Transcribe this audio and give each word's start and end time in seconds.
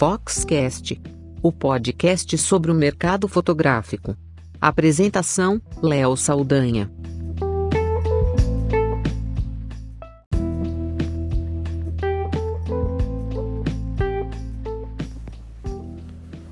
Foxcast, 0.00 0.98
o 1.42 1.52
podcast 1.52 2.38
sobre 2.38 2.70
o 2.70 2.74
mercado 2.74 3.28
fotográfico. 3.28 4.16
Apresentação: 4.58 5.60
Léo 5.82 6.16
Saldanha. 6.16 6.90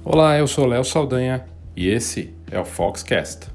Olá, 0.05 0.37
eu 0.37 0.47
sou 0.47 0.67
Léo 0.67 0.85
Saldanha 0.85 1.47
e 1.75 1.89
esse 1.89 2.35
é 2.51 2.61
o 2.61 2.67
Foxcast. 2.67 3.49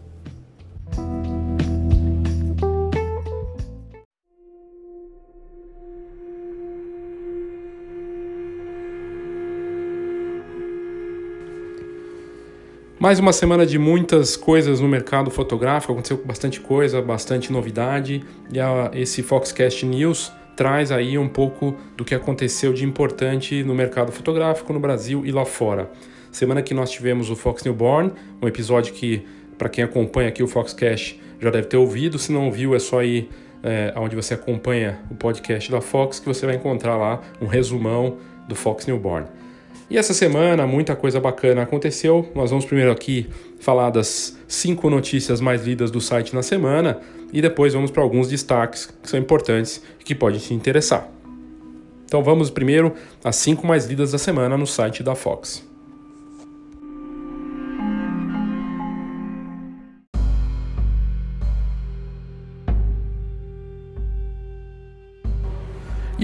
Mais 13.03 13.19
uma 13.19 13.33
semana 13.33 13.65
de 13.65 13.77
muitas 13.77 14.37
coisas 14.37 14.79
no 14.79 14.87
mercado 14.87 15.29
fotográfico, 15.29 15.91
aconteceu 15.91 16.21
bastante 16.23 16.61
coisa, 16.61 17.01
bastante 17.01 17.51
novidade, 17.51 18.23
e 18.49 18.61
a, 18.61 18.91
esse 18.93 19.21
Foxcast 19.21 19.85
News 19.85 20.31
traz 20.55 20.89
aí 20.89 21.17
um 21.17 21.27
pouco 21.27 21.75
do 21.97 22.05
que 22.05 22.15
aconteceu 22.15 22.71
de 22.71 22.85
importante 22.85 23.61
no 23.61 23.75
mercado 23.75 24.09
fotográfico 24.09 24.71
no 24.71 24.79
Brasil 24.79 25.25
e 25.25 25.33
lá 25.33 25.43
fora. 25.43 25.91
Semana 26.31 26.61
que 26.61 26.73
nós 26.73 26.91
tivemos 26.91 27.29
o 27.29 27.35
Fox 27.35 27.65
Newborn, 27.65 28.13
um 28.41 28.47
episódio 28.47 28.93
que, 28.93 29.25
para 29.57 29.67
quem 29.67 29.83
acompanha 29.83 30.29
aqui 30.29 30.41
o 30.41 30.47
Foxcast, 30.47 31.19
já 31.41 31.49
deve 31.49 31.67
ter 31.67 31.75
ouvido, 31.75 32.17
se 32.17 32.31
não 32.31 32.45
ouviu 32.45 32.73
é 32.73 32.79
só 32.79 33.03
ir 33.03 33.29
é, 33.61 33.93
onde 33.97 34.15
você 34.15 34.33
acompanha 34.33 35.01
o 35.11 35.15
podcast 35.15 35.69
da 35.69 35.81
Fox 35.81 36.21
que 36.21 36.25
você 36.25 36.45
vai 36.45 36.55
encontrar 36.55 36.95
lá 36.95 37.19
um 37.41 37.47
resumão 37.47 38.15
do 38.47 38.55
Fox 38.55 38.87
Newborn. 38.87 39.27
E 39.93 39.97
essa 39.97 40.11
semana 40.11 40.65
muita 40.65 40.95
coisa 40.95 41.19
bacana 41.19 41.61
aconteceu. 41.61 42.27
Nós 42.33 42.49
vamos 42.49 42.65
primeiro 42.65 42.91
aqui 42.91 43.29
falar 43.59 43.91
das 43.91 44.35
cinco 44.47 44.89
notícias 44.89 45.39
mais 45.39 45.67
lidas 45.67 45.91
do 45.91 46.01
site 46.01 46.33
na 46.33 46.41
semana 46.41 46.99
e 47.31 47.39
depois 47.39 47.75
vamos 47.75 47.91
para 47.91 48.01
alguns 48.01 48.27
destaques 48.27 48.87
que 48.87 49.07
são 49.07 49.19
importantes 49.19 49.83
e 49.99 50.03
que 50.03 50.15
podem 50.15 50.39
te 50.39 50.51
interessar. 50.51 51.07
Então 52.05 52.23
vamos 52.23 52.49
primeiro 52.49 52.95
às 53.23 53.35
cinco 53.35 53.67
mais 53.67 53.85
lidas 53.85 54.11
da 54.11 54.17
semana 54.17 54.57
no 54.57 54.65
site 54.65 55.03
da 55.03 55.13
Fox. 55.13 55.63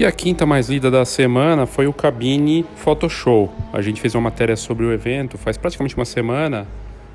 E 0.00 0.06
a 0.06 0.10
quinta 0.10 0.46
mais 0.46 0.70
lida 0.70 0.90
da 0.90 1.04
semana 1.04 1.66
foi 1.66 1.86
o 1.86 1.92
Cabine 1.92 2.64
Photoshow. 2.76 3.52
A 3.70 3.82
gente 3.82 4.00
fez 4.00 4.14
uma 4.14 4.22
matéria 4.22 4.56
sobre 4.56 4.86
o 4.86 4.90
evento 4.94 5.36
faz 5.36 5.58
praticamente 5.58 5.94
uma 5.94 6.06
semana 6.06 6.66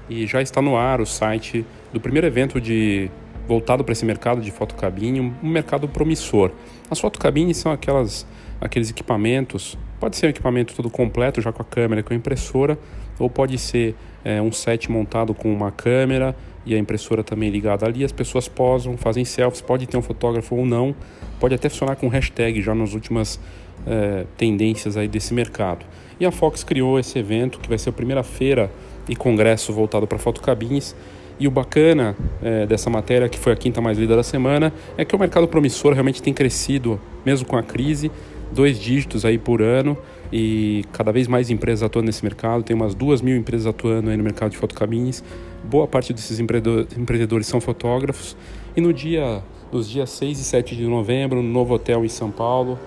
e 0.07 0.27
já 0.27 0.39
está 0.39 0.61
no 0.61 0.77
ar 0.77 1.01
o 1.01 1.05
site 1.07 1.65
do 1.91 1.99
primeiro 1.99 2.27
evento 2.27 2.61
de 2.61 3.09
voltado 3.47 3.83
para 3.83 3.91
esse 3.91 4.05
mercado 4.05 4.39
de 4.39 4.51
fotocabine, 4.51 5.19
um 5.19 5.49
mercado 5.49 5.87
promissor. 5.87 6.51
As 6.87 6.99
fotocabines 6.99 7.57
são 7.57 7.71
aquelas 7.71 8.23
aqueles 8.61 8.91
equipamentos, 8.91 9.75
pode 9.99 10.15
ser 10.15 10.27
um 10.27 10.29
equipamento 10.29 10.75
todo 10.75 10.87
completo 10.87 11.41
já 11.41 11.51
com 11.51 11.63
a 11.63 11.65
câmera, 11.65 12.03
com 12.03 12.13
a 12.13 12.15
impressora, 12.15 12.77
ou 13.17 13.31
pode 13.31 13.57
ser 13.57 13.95
é, 14.25 14.41
um 14.41 14.51
set 14.51 14.91
montado 14.91 15.35
com 15.35 15.53
uma 15.53 15.71
câmera 15.71 16.35
e 16.65 16.73
a 16.73 16.77
impressora 16.79 17.23
também 17.23 17.51
ligada 17.51 17.85
ali. 17.85 18.03
As 18.03 18.11
pessoas 18.11 18.47
posam, 18.47 18.97
fazem 18.97 19.23
selfies, 19.23 19.61
pode 19.61 19.85
ter 19.85 19.95
um 19.95 20.01
fotógrafo 20.01 20.55
ou 20.55 20.65
não, 20.65 20.95
pode 21.39 21.53
até 21.53 21.69
funcionar 21.69 21.95
com 21.95 22.07
hashtag 22.07 22.59
já 22.61 22.73
nas 22.73 22.93
últimas 22.93 23.39
é, 23.85 24.25
tendências 24.35 24.97
aí 24.97 25.07
desse 25.07 25.33
mercado. 25.33 25.85
E 26.19 26.25
a 26.25 26.31
Fox 26.31 26.63
criou 26.63 26.99
esse 26.99 27.19
evento 27.19 27.59
que 27.59 27.69
vai 27.69 27.77
ser 27.77 27.89
a 27.89 27.93
primeira 27.93 28.23
feira 28.23 28.71
e 29.07 29.15
congresso 29.15 29.71
voltado 29.71 30.07
para 30.07 30.17
fotocabines. 30.17 30.95
E 31.37 31.47
o 31.47 31.51
bacana 31.51 32.15
é, 32.41 32.65
dessa 32.65 32.89
matéria, 32.89 33.27
que 33.27 33.37
foi 33.37 33.51
a 33.51 33.55
quinta 33.55 33.81
mais 33.81 33.97
lida 33.97 34.15
da 34.15 34.23
semana, 34.23 34.73
é 34.97 35.03
que 35.03 35.13
o 35.15 35.19
mercado 35.19 35.47
promissor 35.47 35.91
realmente 35.93 36.23
tem 36.23 36.33
crescido, 36.33 36.99
mesmo 37.25 37.45
com 37.45 37.57
a 37.57 37.61
crise, 37.61 38.09
dois 38.53 38.79
dígitos 38.79 39.25
aí 39.25 39.37
por 39.37 39.61
ano 39.61 39.97
e 40.37 40.83
cada 40.91 41.13
vez 41.13 41.29
mais 41.29 41.49
empresas 41.49 41.81
atuando 41.81 42.07
nesse 42.07 42.21
mercado. 42.21 42.61
Tem 42.61 42.75
umas 42.75 42.93
duas 42.93 43.21
mil 43.21 43.37
empresas 43.37 43.65
atuando 43.67 44.11
no 44.11 44.21
mercado 44.21 44.51
de 44.51 44.57
fotocabines. 44.57 45.23
Boa 45.63 45.87
parte 45.87 46.11
desses 46.11 46.41
empreendedores 46.41 47.47
são 47.47 47.61
fotógrafos. 47.61 48.35
E 48.75 48.81
no 48.81 48.91
dia, 48.91 49.41
nos 49.71 49.89
dias 49.89 50.09
6 50.09 50.37
e 50.37 50.43
7 50.43 50.75
de 50.75 50.85
novembro, 50.87 51.41
no 51.41 51.47
novo 51.47 51.75
hotel 51.75 52.03
em 52.03 52.09
São 52.09 52.29
Paulo, 52.31 52.77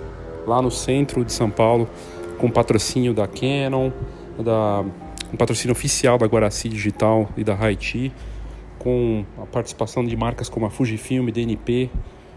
lá 0.47 0.61
no 0.61 0.71
centro 0.71 1.25
de 1.25 1.33
São 1.33 1.49
Paulo, 1.49 1.89
com 2.37 2.51
patrocínio 2.51 3.15
da 3.15 3.27
Canon, 3.27 3.93
da, 4.39 4.85
um 5.33 5.37
patrocínio 5.39 5.73
oficial 5.73 6.19
da 6.19 6.27
Guaraci 6.27 6.69
Digital 6.69 7.31
e 7.35 7.43
da 7.43 7.55
Haiti, 7.59 8.13
com 8.79 9.25
a 9.39 9.47
participação 9.47 10.05
de 10.05 10.15
marcas 10.15 10.51
como 10.51 10.67
a 10.67 10.71
Fujifilm, 10.71 11.31
DNP, 11.31 11.89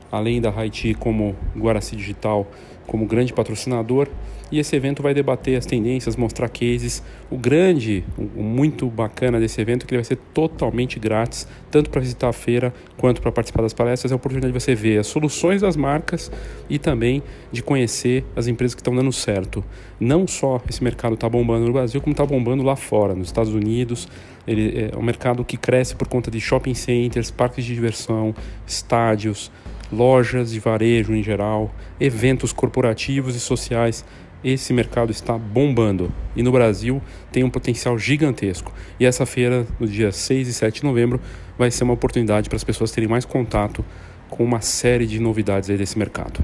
além 0.09 0.39
da 0.39 0.57
Haiti 0.57 0.93
como 0.93 1.35
Guaraci 1.53 1.97
Digital 1.97 2.47
como 2.91 3.05
grande 3.05 3.31
patrocinador. 3.31 4.09
E 4.51 4.59
esse 4.59 4.75
evento 4.75 5.01
vai 5.01 5.13
debater 5.13 5.57
as 5.57 5.65
tendências, 5.65 6.17
mostrar 6.17 6.49
cases. 6.49 7.01
O 7.29 7.37
grande, 7.37 8.03
o 8.17 8.43
muito 8.43 8.85
bacana 8.87 9.39
desse 9.39 9.61
evento 9.61 9.83
é 9.83 9.87
que 9.87 9.93
ele 9.93 10.01
vai 10.01 10.03
ser 10.03 10.17
totalmente 10.33 10.99
grátis, 10.99 11.47
tanto 11.71 11.89
para 11.89 12.01
visitar 12.01 12.27
a 12.27 12.33
feira 12.33 12.73
quanto 12.97 13.21
para 13.21 13.31
participar 13.31 13.61
das 13.61 13.71
palestras. 13.71 14.11
É 14.11 14.13
a 14.13 14.17
oportunidade 14.17 14.51
de 14.51 14.59
você 14.59 14.75
ver 14.75 14.97
as 14.99 15.07
soluções 15.07 15.61
das 15.61 15.77
marcas 15.77 16.29
e 16.69 16.77
também 16.77 17.23
de 17.49 17.63
conhecer 17.63 18.25
as 18.35 18.47
empresas 18.47 18.75
que 18.75 18.81
estão 18.81 18.93
dando 18.93 19.13
certo. 19.13 19.63
Não 19.97 20.27
só 20.27 20.61
esse 20.69 20.83
mercado 20.83 21.13
está 21.13 21.29
bombando 21.29 21.67
no 21.67 21.71
Brasil, 21.71 22.01
como 22.01 22.11
está 22.11 22.25
bombando 22.25 22.61
lá 22.61 22.75
fora, 22.75 23.15
nos 23.15 23.29
Estados 23.29 23.53
Unidos. 23.53 24.05
Ele 24.45 24.91
é 24.91 24.97
um 24.97 25.03
mercado 25.03 25.45
que 25.45 25.55
cresce 25.55 25.95
por 25.95 26.09
conta 26.09 26.29
de 26.29 26.41
shopping 26.41 26.73
centers, 26.73 27.31
parques 27.31 27.63
de 27.63 27.73
diversão, 27.73 28.35
estádios, 28.67 29.49
lojas 29.91 30.51
de 30.51 30.59
varejo 30.59 31.13
em 31.13 31.23
geral, 31.23 31.73
eventos 31.99 32.53
corporativos 32.53 33.35
e 33.35 33.39
sociais. 33.39 34.05
Esse 34.43 34.73
mercado 34.73 35.11
está 35.11 35.37
bombando 35.37 36.11
e 36.35 36.41
no 36.41 36.51
Brasil 36.51 36.99
tem 37.31 37.43
um 37.43 37.49
potencial 37.49 37.97
gigantesco. 37.99 38.73
E 38.99 39.05
essa 39.05 39.25
feira, 39.25 39.67
no 39.79 39.87
dia 39.87 40.11
6 40.11 40.47
e 40.47 40.53
7 40.53 40.81
de 40.81 40.83
novembro, 40.83 41.21
vai 41.57 41.69
ser 41.69 41.83
uma 41.83 41.93
oportunidade 41.93 42.49
para 42.49 42.55
as 42.55 42.63
pessoas 42.63 42.91
terem 42.91 43.07
mais 43.07 43.23
contato 43.23 43.85
com 44.31 44.43
uma 44.43 44.61
série 44.61 45.05
de 45.05 45.19
novidades 45.19 45.69
aí 45.69 45.77
desse 45.77 45.99
mercado. 45.99 46.39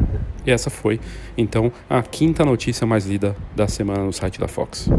E 0.46 0.52
essa 0.52 0.70
foi, 0.70 1.00
então, 1.36 1.72
a 1.90 2.04
quinta 2.04 2.46
notícia 2.46 2.86
mais 2.86 3.06
lida 3.06 3.36
da 3.56 3.68
semana 3.68 4.04
no 4.04 4.14
site 4.14 4.40
da 4.40 4.48
Fox. 4.48 4.90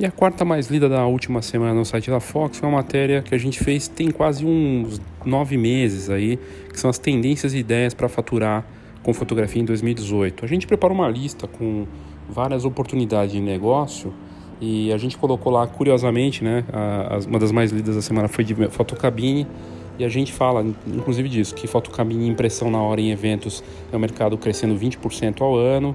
E 0.00 0.06
a 0.06 0.10
quarta 0.10 0.46
mais 0.46 0.68
lida 0.68 0.88
da 0.88 1.04
última 1.04 1.42
semana 1.42 1.74
no 1.74 1.84
site 1.84 2.10
da 2.10 2.20
Fox 2.20 2.56
foi 2.56 2.66
uma 2.66 2.78
matéria 2.78 3.20
que 3.20 3.34
a 3.34 3.38
gente 3.38 3.62
fez 3.62 3.86
tem 3.86 4.10
quase 4.10 4.46
uns 4.46 4.98
nove 5.26 5.58
meses 5.58 6.08
aí, 6.08 6.38
que 6.72 6.80
são 6.80 6.88
as 6.88 6.96
tendências 6.96 7.52
e 7.52 7.58
ideias 7.58 7.92
para 7.92 8.08
faturar 8.08 8.64
com 9.02 9.12
fotografia 9.12 9.60
em 9.60 9.64
2018. 9.66 10.42
A 10.42 10.48
gente 10.48 10.66
preparou 10.66 10.96
uma 10.96 11.06
lista 11.06 11.46
com 11.46 11.86
várias 12.30 12.64
oportunidades 12.64 13.34
de 13.34 13.42
negócio 13.42 14.10
e 14.58 14.90
a 14.90 14.96
gente 14.96 15.18
colocou 15.18 15.52
lá, 15.52 15.66
curiosamente, 15.66 16.42
né, 16.42 16.64
a, 16.72 17.16
a, 17.16 17.18
uma 17.28 17.38
das 17.38 17.52
mais 17.52 17.70
lidas 17.70 17.94
da 17.94 18.00
semana 18.00 18.26
foi 18.26 18.42
de 18.42 18.54
fotocabine 18.70 19.46
e 19.98 20.04
a 20.06 20.08
gente 20.08 20.32
fala, 20.32 20.64
inclusive 20.86 21.28
disso, 21.28 21.54
que 21.54 21.66
fotocabine 21.66 22.24
e 22.24 22.28
impressão 22.30 22.70
na 22.70 22.80
hora 22.80 23.02
em 23.02 23.10
eventos 23.10 23.62
é 23.92 23.96
um 23.98 24.00
mercado 24.00 24.38
crescendo 24.38 24.74
20% 24.74 25.42
ao 25.42 25.54
ano 25.56 25.94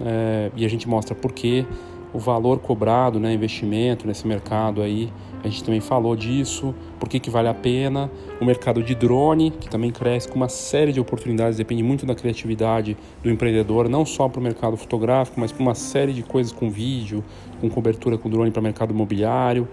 é, 0.00 0.52
e 0.54 0.64
a 0.64 0.68
gente 0.68 0.88
mostra 0.88 1.16
por 1.16 1.32
quê 1.32 1.66
o 2.12 2.18
valor 2.18 2.58
cobrado, 2.58 3.20
né, 3.20 3.32
investimento 3.32 4.06
nesse 4.06 4.26
mercado 4.26 4.82
aí, 4.82 5.12
a 5.42 5.48
gente 5.48 5.64
também 5.64 5.80
falou 5.80 6.14
disso, 6.14 6.74
por 6.98 7.08
que, 7.08 7.18
que 7.18 7.30
vale 7.30 7.48
a 7.48 7.54
pena, 7.54 8.10
o 8.40 8.44
mercado 8.44 8.82
de 8.82 8.94
drone, 8.94 9.50
que 9.50 9.68
também 9.70 9.90
cresce 9.90 10.28
com 10.28 10.36
uma 10.36 10.48
série 10.48 10.92
de 10.92 11.00
oportunidades, 11.00 11.56
depende 11.56 11.82
muito 11.82 12.04
da 12.04 12.14
criatividade 12.14 12.96
do 13.22 13.30
empreendedor, 13.30 13.88
não 13.88 14.04
só 14.04 14.28
para 14.28 14.38
o 14.38 14.42
mercado 14.42 14.76
fotográfico, 14.76 15.40
mas 15.40 15.50
para 15.50 15.62
uma 15.62 15.74
série 15.74 16.12
de 16.12 16.22
coisas 16.22 16.52
com 16.52 16.70
vídeo, 16.70 17.24
com 17.60 17.70
cobertura 17.70 18.18
com 18.18 18.28
drone 18.28 18.50
para 18.50 18.60
o 18.60 18.62
mercado 18.62 18.92
imobiliário, 18.92 19.66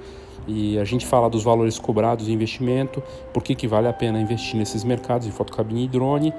e 0.48 0.80
a 0.80 0.86
gente 0.86 1.06
fala 1.06 1.30
dos 1.30 1.44
valores 1.44 1.78
cobrados 1.78 2.28
de 2.28 2.32
investimento, 2.32 3.04
por 3.34 3.44
que, 3.44 3.54
que 3.54 3.68
vale 3.68 3.90
a 3.90 3.94
pena 3.94 4.22
investir 4.22 4.56
nesses 4.56 4.86
mercados 4.86 5.28
de 5.28 5.34
fotocabine 5.34 5.84
e 5.84 5.88
drone, 5.90 6.34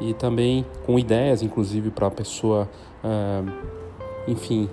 e 0.00 0.12
também 0.14 0.66
com 0.84 0.98
ideias, 0.98 1.42
inclusive, 1.42 1.90
para 1.90 2.08
a 2.08 2.10
pessoa, 2.10 2.68
uh, 3.04 3.48
enfim, 4.26 4.68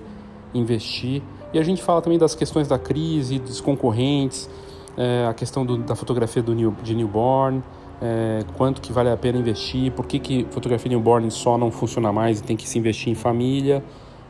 investir. 0.54 1.22
E 1.54 1.60
a 1.60 1.63
gente 1.63 1.81
fala 1.81 2.01
também 2.01 2.19
das 2.19 2.36
questões 2.36 2.68
da 2.68 2.78
crise, 2.78 3.40
dos 3.40 3.60
concorrentes, 3.60 4.50
é, 4.98 5.25
a 5.28 5.34
questão 5.34 5.66
do, 5.66 5.78
da 5.78 5.96
fotografia 5.96 6.44
do 6.44 6.54
new, 6.54 6.75
de 6.84 6.94
newborn, 6.94 7.63
é, 8.01 8.44
quanto 8.57 8.81
que 8.81 8.94
vale 8.94 9.10
a 9.10 9.18
pena 9.18 9.38
investir, 9.40 9.92
por 9.92 10.06
que, 10.06 10.19
que 10.19 10.48
fotografia 10.51 10.90
newborn 10.90 11.30
só 11.31 11.57
não 11.57 11.72
funciona 11.72 12.12
mais 12.12 12.40
e 12.40 12.44
tem 12.44 12.56
que 12.56 12.68
se 12.68 12.78
investir 12.78 13.12
em 13.12 13.16
família. 13.16 13.84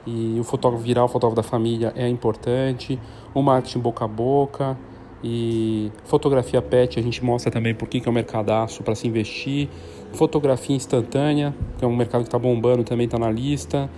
E 0.06 0.40
o 0.40 0.44
fotógrafo 0.44 0.84
virar 0.84 1.04
o 1.04 1.08
fotógrafo 1.08 1.36
da 1.36 1.44
família 1.44 1.94
é 1.96 2.08
importante, 2.08 3.00
o 3.34 3.42
marketing 3.42 3.80
boca 3.80 4.06
a 4.06 4.08
boca, 4.08 4.78
E 5.22 5.92
fotografia 6.06 6.62
pet 6.62 6.98
a 6.98 7.04
gente 7.04 7.24
mostra 7.24 7.52
também 7.52 7.76
por 7.76 7.88
que 7.90 8.02
é 8.06 8.10
um 8.10 8.14
mercadaço 8.14 8.82
para 8.84 8.96
se 8.96 9.08
investir. 9.08 9.68
Fotografia 10.14 10.76
instantânea, 10.76 11.54
que 11.78 11.84
é 11.84 11.88
um 11.88 11.96
mercado 11.96 12.22
que 12.22 12.28
está 12.28 12.40
bombando, 12.40 12.84
também 12.84 13.06
está 13.06 13.20
na 13.20 13.30
lista. 13.30 13.90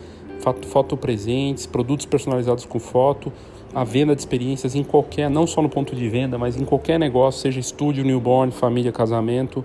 Foto 0.41 0.97
presentes, 0.97 1.65
produtos 1.65 2.05
personalizados 2.05 2.65
com 2.65 2.79
foto, 2.79 3.31
a 3.73 3.83
venda 3.83 4.15
de 4.15 4.21
experiências 4.21 4.75
em 4.75 4.83
qualquer, 4.83 5.29
não 5.29 5.45
só 5.45 5.61
no 5.61 5.69
ponto 5.69 5.95
de 5.95 6.09
venda, 6.09 6.38
mas 6.38 6.59
em 6.59 6.65
qualquer 6.65 6.99
negócio, 6.99 7.41
seja 7.41 7.59
estúdio, 7.59 8.03
newborn, 8.03 8.51
família, 8.51 8.91
casamento. 8.91 9.63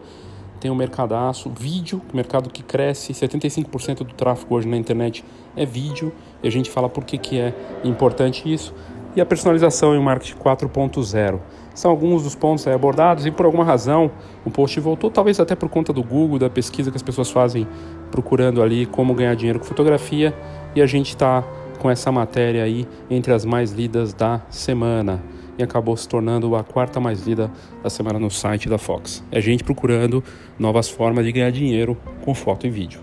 Tem 0.60 0.70
um 0.70 0.74
mercadaço, 0.74 1.50
vídeo, 1.50 2.00
mercado 2.14 2.48
que 2.48 2.62
cresce, 2.62 3.12
75% 3.12 3.98
do 3.98 4.14
tráfego 4.14 4.54
hoje 4.54 4.68
na 4.68 4.76
internet 4.76 5.24
é 5.54 5.66
vídeo, 5.66 6.12
e 6.42 6.48
a 6.48 6.50
gente 6.50 6.70
fala 6.70 6.88
por 6.88 7.04
que, 7.04 7.18
que 7.18 7.38
é 7.38 7.54
importante 7.84 8.50
isso 8.52 8.72
e 9.16 9.20
a 9.20 9.24
personalização 9.24 9.96
em 9.96 10.00
marketing 10.00 10.38
4.0. 10.38 11.40
São 11.74 11.90
alguns 11.90 12.22
dos 12.22 12.34
pontos 12.34 12.66
abordados 12.68 13.24
e 13.24 13.30
por 13.30 13.46
alguma 13.46 13.64
razão 13.64 14.10
o 14.44 14.50
post 14.50 14.78
voltou, 14.78 15.10
talvez 15.10 15.40
até 15.40 15.54
por 15.54 15.70
conta 15.70 15.92
do 15.92 16.02
Google, 16.02 16.38
da 16.38 16.50
pesquisa 16.50 16.90
que 16.90 16.96
as 16.96 17.02
pessoas 17.02 17.30
fazem 17.30 17.66
procurando 18.10 18.62
ali 18.62 18.84
como 18.84 19.14
ganhar 19.14 19.34
dinheiro 19.34 19.58
com 19.58 19.64
fotografia 19.64 20.34
e 20.76 20.82
a 20.82 20.86
gente 20.86 21.08
está 21.08 21.42
com 21.78 21.90
essa 21.90 22.12
matéria 22.12 22.62
aí 22.62 22.86
entre 23.08 23.32
as 23.32 23.46
mais 23.46 23.72
lidas 23.72 24.12
da 24.12 24.42
semana 24.50 25.22
e 25.58 25.62
acabou 25.62 25.96
se 25.96 26.06
tornando 26.06 26.54
a 26.54 26.62
quarta 26.62 27.00
mais 27.00 27.26
lida 27.26 27.50
da 27.82 27.88
semana 27.88 28.18
no 28.18 28.30
site 28.30 28.68
da 28.68 28.76
Fox. 28.76 29.24
É 29.32 29.40
gente 29.40 29.64
procurando 29.64 30.22
novas 30.58 30.86
formas 30.86 31.24
de 31.24 31.32
ganhar 31.32 31.50
dinheiro 31.50 31.96
com 32.22 32.34
foto 32.34 32.66
e 32.66 32.70
vídeo. 32.70 33.00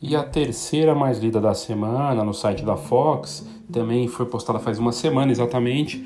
E 0.00 0.16
a 0.16 0.24
terceira 0.24 0.92
mais 0.92 1.20
lida 1.20 1.40
da 1.40 1.54
semana 1.54 2.24
no 2.24 2.34
site 2.34 2.64
da 2.64 2.76
Fox, 2.76 3.46
também 3.72 4.06
foi 4.08 4.26
postada 4.26 4.58
faz 4.58 4.78
uma 4.78 4.92
semana 4.92 5.32
exatamente, 5.32 6.04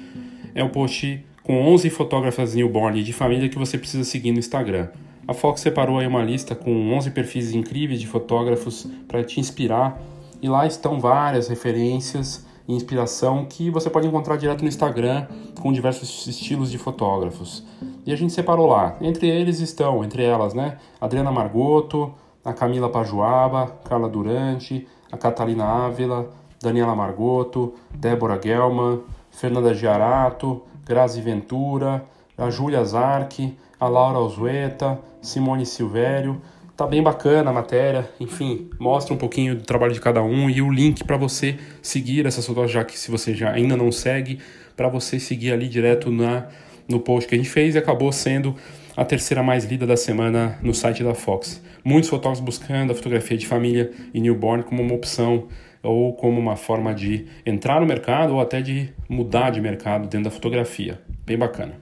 é 0.57 0.65
o 0.65 0.71
post 0.71 1.23
com 1.45 1.61
11 1.75 1.91
fotógrafas 1.91 2.55
newborn 2.55 3.05
de 3.05 3.13
família 3.13 3.49
que 3.49 3.59
você 3.59 3.77
precisa 3.77 4.03
seguir 4.03 4.33
no 4.33 4.39
Instagram. 4.39 4.89
A 5.29 5.35
Fox 5.35 5.61
separou 5.61 5.99
aí 5.99 6.07
uma 6.07 6.25
lista 6.25 6.55
com 6.55 6.95
11 6.95 7.11
perfis 7.11 7.53
incríveis 7.53 8.01
de 8.01 8.07
fotógrafos 8.07 8.89
para 9.07 9.23
te 9.23 9.39
inspirar 9.39 10.01
e 10.41 10.49
lá 10.49 10.67
estão 10.67 10.99
várias 10.99 11.49
referências 11.49 12.47
e 12.67 12.73
inspiração 12.73 13.45
que 13.45 13.71
você 13.71 13.91
pode 13.91 14.09
encontrar 14.09 14.37
direto 14.37 14.63
no 14.63 14.69
Instagram 14.69 15.27
com 15.61 15.73
diversos 15.73 16.27
estilos 16.27 16.71
de 16.71 16.79
fotógrafos. 16.79 17.63
E 18.07 18.13
a 18.13 18.17
gente 18.17 18.33
separou 18.33 18.67
lá. 18.67 18.97
Entre 19.03 19.29
eles 19.29 19.61
estão, 19.61 20.03
entre 20.03 20.23
elas, 20.25 20.55
né, 20.55 20.79
Adriana 20.99 21.31
Margoto, 21.31 22.15
a 22.43 22.55
Camila 22.55 22.89
Pajuaba, 22.89 23.77
Carla 23.85 24.09
Durante, 24.09 24.87
a 25.13 25.19
Catalina 25.19 25.65
Ávila, 25.65 26.31
Daniela 26.63 26.95
Margoto, 26.95 27.75
Débora 27.95 28.41
Gelman, 28.43 29.01
Fernanda 29.37 29.75
Giarato, 29.75 30.63
Grazi 30.87 31.21
Ventura, 31.21 32.05
a 32.39 32.49
Júlia 32.49 32.83
Zarchi, 32.85 33.55
a 33.79 33.87
Laura 33.87 34.19
Ozueta, 34.19 34.99
Simone 35.21 35.67
Silvério. 35.67 36.41
Tá 36.75 36.87
bem 36.87 37.03
bacana 37.03 37.51
a 37.51 37.53
matéria, 37.53 38.11
enfim, 38.19 38.69
mostra 38.79 39.15
um 39.15 39.17
pouquinho 39.17 39.55
do 39.55 39.63
trabalho 39.63 39.93
de 39.93 40.01
cada 40.01 40.23
um 40.23 40.51
e 40.51 40.61
o 40.61 40.71
link 40.71 41.05
para 41.05 41.17
você 41.17 41.57
seguir 41.81 42.27
essas 42.27 42.47
fotos, 42.47 42.71
já 42.71 42.85
que 42.85 42.99
se 42.99 43.11
você 43.11 43.35
já 43.35 43.51
ainda 43.51 43.77
não 43.77 43.91
segue, 43.91 44.41
para 44.77 44.89
você 44.89 45.19
seguir 45.19 45.53
ali 45.53 45.69
direto 45.69 46.11
na 46.11 46.49
no 46.89 47.01
post 47.01 47.29
que 47.29 47.35
a 47.35 47.39
gente 47.39 47.51
fez 47.51 47.75
e 47.75 47.79
acabou 47.79 48.13
sendo 48.13 48.55
a 48.97 49.05
terceira 49.05 49.43
mais 49.43 49.65
lida 49.65 49.87
da 49.87 49.97
semana 49.97 50.59
no 50.63 50.73
site 50.73 51.03
da 51.03 51.15
Fox. 51.15 51.61
Muitos 51.85 52.09
fotógrafos 52.09 52.45
buscando 52.45 52.93
a 52.93 52.95
fotografia 52.95 53.37
de 53.37 53.47
família 53.47 53.91
e 54.15 54.21
newborn 54.21 54.63
como 54.63 54.83
uma 54.83 54.95
opção 54.95 55.47
ou 55.87 56.13
como 56.15 56.41
uma 56.41 56.57
forma 56.57 56.95
de 56.95 57.27
entrar 57.45 57.81
no 57.81 57.87
mercado 57.87 58.35
ou 58.35 58.41
até 58.41 58.61
de 58.61 58.93
mudar 59.09 59.51
de 59.51 59.61
mercado 59.61 60.09
dentro 60.09 60.25
da 60.25 60.31
fotografia. 60.31 61.01
Bem 61.25 61.39
bacana. 61.39 61.75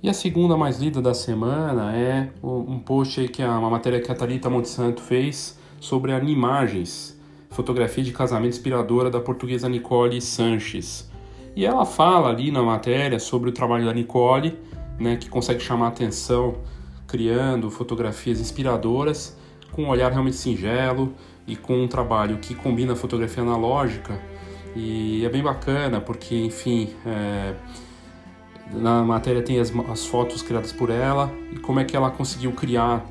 E 0.00 0.08
a 0.08 0.14
segunda 0.14 0.56
mais 0.56 0.78
lida 0.78 1.02
da 1.02 1.12
semana 1.12 1.94
é 1.94 2.30
um 2.42 2.78
post 2.78 3.20
aí 3.20 3.28
que 3.28 3.42
é 3.42 3.48
uma 3.48 3.68
matéria 3.68 4.00
que 4.00 4.10
a 4.10 4.14
Thalita 4.14 4.48
Monsanto 4.48 5.02
fez 5.02 5.58
sobre 5.80 6.12
animagens, 6.12 7.20
fotografia 7.50 8.02
de 8.02 8.12
casamento 8.12 8.54
inspiradora 8.54 9.10
da 9.10 9.20
portuguesa 9.20 9.68
Nicole 9.68 10.20
Sanches. 10.22 11.07
E 11.58 11.66
ela 11.66 11.84
fala 11.84 12.28
ali 12.28 12.52
na 12.52 12.62
matéria 12.62 13.18
sobre 13.18 13.50
o 13.50 13.52
trabalho 13.52 13.84
da 13.84 13.92
Nicole, 13.92 14.56
né, 14.96 15.16
que 15.16 15.28
consegue 15.28 15.58
chamar 15.58 15.88
atenção 15.88 16.58
criando 17.04 17.68
fotografias 17.68 18.38
inspiradoras 18.38 19.36
com 19.72 19.82
um 19.82 19.88
olhar 19.88 20.12
realmente 20.12 20.36
singelo 20.36 21.12
e 21.48 21.56
com 21.56 21.82
um 21.82 21.88
trabalho 21.88 22.38
que 22.38 22.54
combina 22.54 22.92
a 22.92 22.96
fotografia 22.96 23.42
analógica 23.42 24.22
e 24.76 25.24
é 25.24 25.28
bem 25.28 25.42
bacana 25.42 26.00
porque, 26.00 26.36
enfim, 26.36 26.90
é 27.04 27.56
na 28.72 29.02
matéria 29.02 29.42
tem 29.42 29.58
as, 29.58 29.74
as 29.90 30.06
fotos 30.06 30.42
criadas 30.42 30.70
por 30.70 30.90
ela 30.90 31.28
e 31.50 31.58
como 31.58 31.80
é 31.80 31.84
que 31.84 31.96
ela 31.96 32.08
conseguiu 32.08 32.52
criar, 32.52 33.04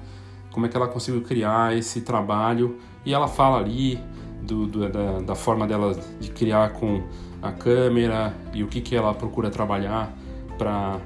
como 0.54 0.66
é 0.66 0.70
que 0.70 0.78
ela 0.78 0.88
conseguiu 0.88 1.22
criar 1.22 1.76
esse 1.76 2.00
trabalho. 2.00 2.78
E 3.06 3.14
ela 3.14 3.28
fala 3.28 3.58
ali 3.58 4.00
do, 4.42 4.66
do, 4.66 4.90
da, 4.90 5.20
da, 5.20 5.36
forma 5.36 5.68
dela 5.68 5.98
de 6.20 6.30
criar 6.32 6.74
com 6.74 7.02
a 7.42 7.52
câmera 7.52 8.34
e 8.54 8.64
o 8.64 8.68
que, 8.68 8.82
que 8.82 8.96
ela 8.96 9.14
procura 9.14 9.50
trabalhar 9.50 10.16
para 10.58 11.00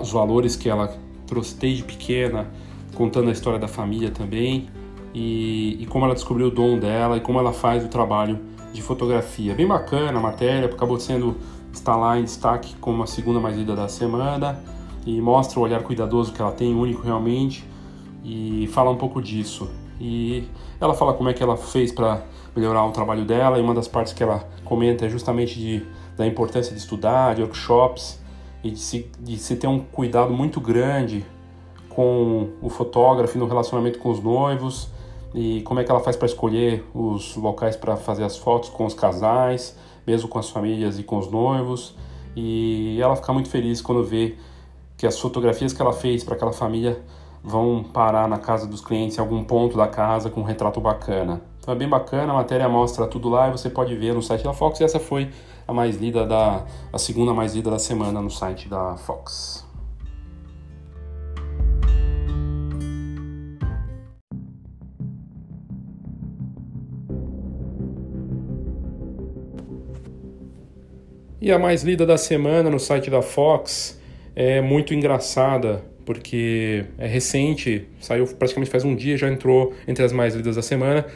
os 0.00 0.10
valores 0.10 0.56
que 0.56 0.68
ela 0.68 0.94
trouxe 1.26 1.56
desde 1.56 1.82
pequena, 1.82 2.50
contando 2.94 3.28
a 3.28 3.32
história 3.32 3.58
da 3.58 3.68
família 3.68 4.10
também 4.10 4.68
e, 5.14 5.76
e, 5.80 5.86
como 5.86 6.04
ela 6.04 6.14
descobriu 6.14 6.48
o 6.48 6.50
dom 6.50 6.78
dela 6.78 7.16
e 7.16 7.20
como 7.20 7.38
ela 7.38 7.52
faz 7.52 7.84
o 7.84 7.88
trabalho 7.88 8.38
de 8.72 8.82
fotografia. 8.82 9.54
Bem 9.54 9.66
bacana 9.66 10.18
a 10.18 10.22
matéria, 10.22 10.66
acabou 10.66 10.98
sendo 10.98 11.36
está 11.72 11.96
lá 11.96 12.18
em 12.18 12.24
destaque 12.24 12.74
como 12.76 13.02
a 13.02 13.06
segunda 13.06 13.40
mais 13.40 13.56
lida 13.56 13.74
da 13.74 13.88
semana 13.88 14.60
e 15.04 15.20
mostra 15.20 15.58
o 15.58 15.62
olhar 15.62 15.82
cuidadoso 15.82 16.32
que 16.32 16.40
ela 16.40 16.52
tem, 16.52 16.74
único 16.74 17.02
realmente, 17.02 17.64
e 18.24 18.68
fala 18.72 18.90
um 18.90 18.96
pouco 18.96 19.20
disso. 19.20 19.70
E 20.00 20.44
ela 20.80 20.94
fala 20.94 21.12
como 21.12 21.28
é 21.28 21.32
que 21.32 21.42
ela 21.42 21.56
fez 21.56 21.92
para 21.92 22.22
melhorar 22.54 22.84
o 22.84 22.92
trabalho 22.92 23.24
dela, 23.24 23.58
e 23.58 23.62
uma 23.62 23.74
das 23.74 23.88
partes 23.88 24.12
que 24.12 24.22
ela 24.22 24.48
comenta 24.64 25.06
é 25.06 25.08
justamente 25.08 25.58
de, 25.58 25.86
da 26.16 26.26
importância 26.26 26.72
de 26.72 26.78
estudar, 26.78 27.34
de 27.34 27.42
workshops, 27.42 28.20
e 28.62 28.70
de 28.70 28.78
se, 28.78 29.10
de 29.20 29.36
se 29.36 29.56
ter 29.56 29.66
um 29.66 29.78
cuidado 29.78 30.32
muito 30.32 30.60
grande 30.60 31.24
com 31.88 32.48
o 32.62 32.68
fotógrafo 32.68 33.38
no 33.38 33.46
relacionamento 33.46 33.98
com 33.98 34.10
os 34.10 34.20
noivos, 34.20 34.88
e 35.34 35.62
como 35.62 35.80
é 35.80 35.84
que 35.84 35.90
ela 35.90 36.00
faz 36.00 36.16
para 36.16 36.26
escolher 36.26 36.84
os 36.94 37.36
locais 37.36 37.76
para 37.76 37.96
fazer 37.96 38.24
as 38.24 38.36
fotos 38.36 38.68
com 38.68 38.86
os 38.86 38.94
casais, 38.94 39.76
mesmo 40.06 40.28
com 40.28 40.38
as 40.38 40.48
famílias 40.48 40.98
e 40.98 41.02
com 41.02 41.18
os 41.18 41.28
noivos. 41.28 41.94
E 42.36 42.98
ela 43.00 43.16
fica 43.16 43.32
muito 43.32 43.48
feliz 43.48 43.80
quando 43.80 44.04
vê 44.04 44.36
que 44.96 45.06
as 45.06 45.18
fotografias 45.18 45.72
que 45.72 45.82
ela 45.82 45.92
fez 45.92 46.22
para 46.22 46.34
aquela 46.34 46.52
família 46.52 47.02
vão 47.42 47.82
parar 47.82 48.28
na 48.28 48.38
casa 48.38 48.66
dos 48.66 48.80
clientes, 48.80 49.18
em 49.18 49.20
algum 49.20 49.42
ponto 49.44 49.76
da 49.76 49.86
casa, 49.86 50.30
com 50.30 50.40
um 50.40 50.44
retrato 50.44 50.80
bacana. 50.80 51.42
Então 51.64 51.72
é 51.72 51.78
bem 51.78 51.88
bacana, 51.88 52.30
a 52.30 52.36
matéria 52.36 52.68
mostra 52.68 53.06
tudo 53.06 53.30
lá 53.30 53.48
e 53.48 53.52
você 53.52 53.70
pode 53.70 53.96
ver 53.96 54.12
no 54.12 54.20
site 54.20 54.44
da 54.44 54.52
Fox. 54.52 54.80
E 54.80 54.84
essa 54.84 55.00
foi 55.00 55.30
a 55.66 55.72
mais 55.72 55.96
lida 55.96 56.26
da 56.26 56.62
a 56.92 56.98
segunda 56.98 57.32
mais 57.32 57.54
lida 57.54 57.70
da 57.70 57.78
semana 57.78 58.20
no 58.20 58.30
site 58.30 58.68
da 58.68 58.98
Fox. 58.98 59.66
E 71.40 71.50
a 71.50 71.58
mais 71.58 71.82
lida 71.82 72.04
da 72.04 72.18
semana 72.18 72.68
no 72.68 72.78
site 72.78 73.08
da 73.08 73.22
Fox 73.22 73.98
é 74.36 74.60
muito 74.60 74.92
engraçada, 74.92 75.82
porque 76.04 76.84
é 76.98 77.06
recente, 77.06 77.88
saiu 78.00 78.26
praticamente 78.26 78.70
faz 78.70 78.84
um 78.84 78.94
dia, 78.94 79.16
já 79.16 79.30
entrou 79.30 79.72
entre 79.88 80.04
as 80.04 80.12
mais 80.12 80.34
lidas 80.34 80.56
da 80.56 80.62
semana, 80.62 81.06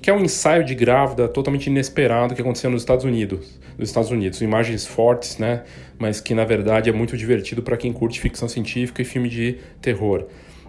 que 0.00 0.10
é 0.10 0.12
um 0.12 0.20
ensaio 0.20 0.64
de 0.64 0.74
grávida 0.74 1.28
totalmente 1.28 1.66
inesperado 1.66 2.34
que 2.34 2.40
aconteceu 2.40 2.70
nos 2.70 2.82
Estados 2.82 3.04
Unidos. 3.04 3.58
Nos 3.76 3.88
Estados 3.88 4.10
Unidos, 4.10 4.40
imagens 4.40 4.86
fortes, 4.86 5.38
né? 5.38 5.64
Mas 5.98 6.20
que 6.20 6.34
na 6.34 6.44
verdade 6.44 6.88
é 6.88 6.92
muito 6.92 7.16
divertido 7.16 7.62
para 7.62 7.76
quem 7.76 7.92
curte 7.92 8.20
ficção 8.20 8.48
científica 8.48 9.02
e 9.02 9.04
filme 9.04 9.28
de 9.28 9.58
terror. 9.80 10.26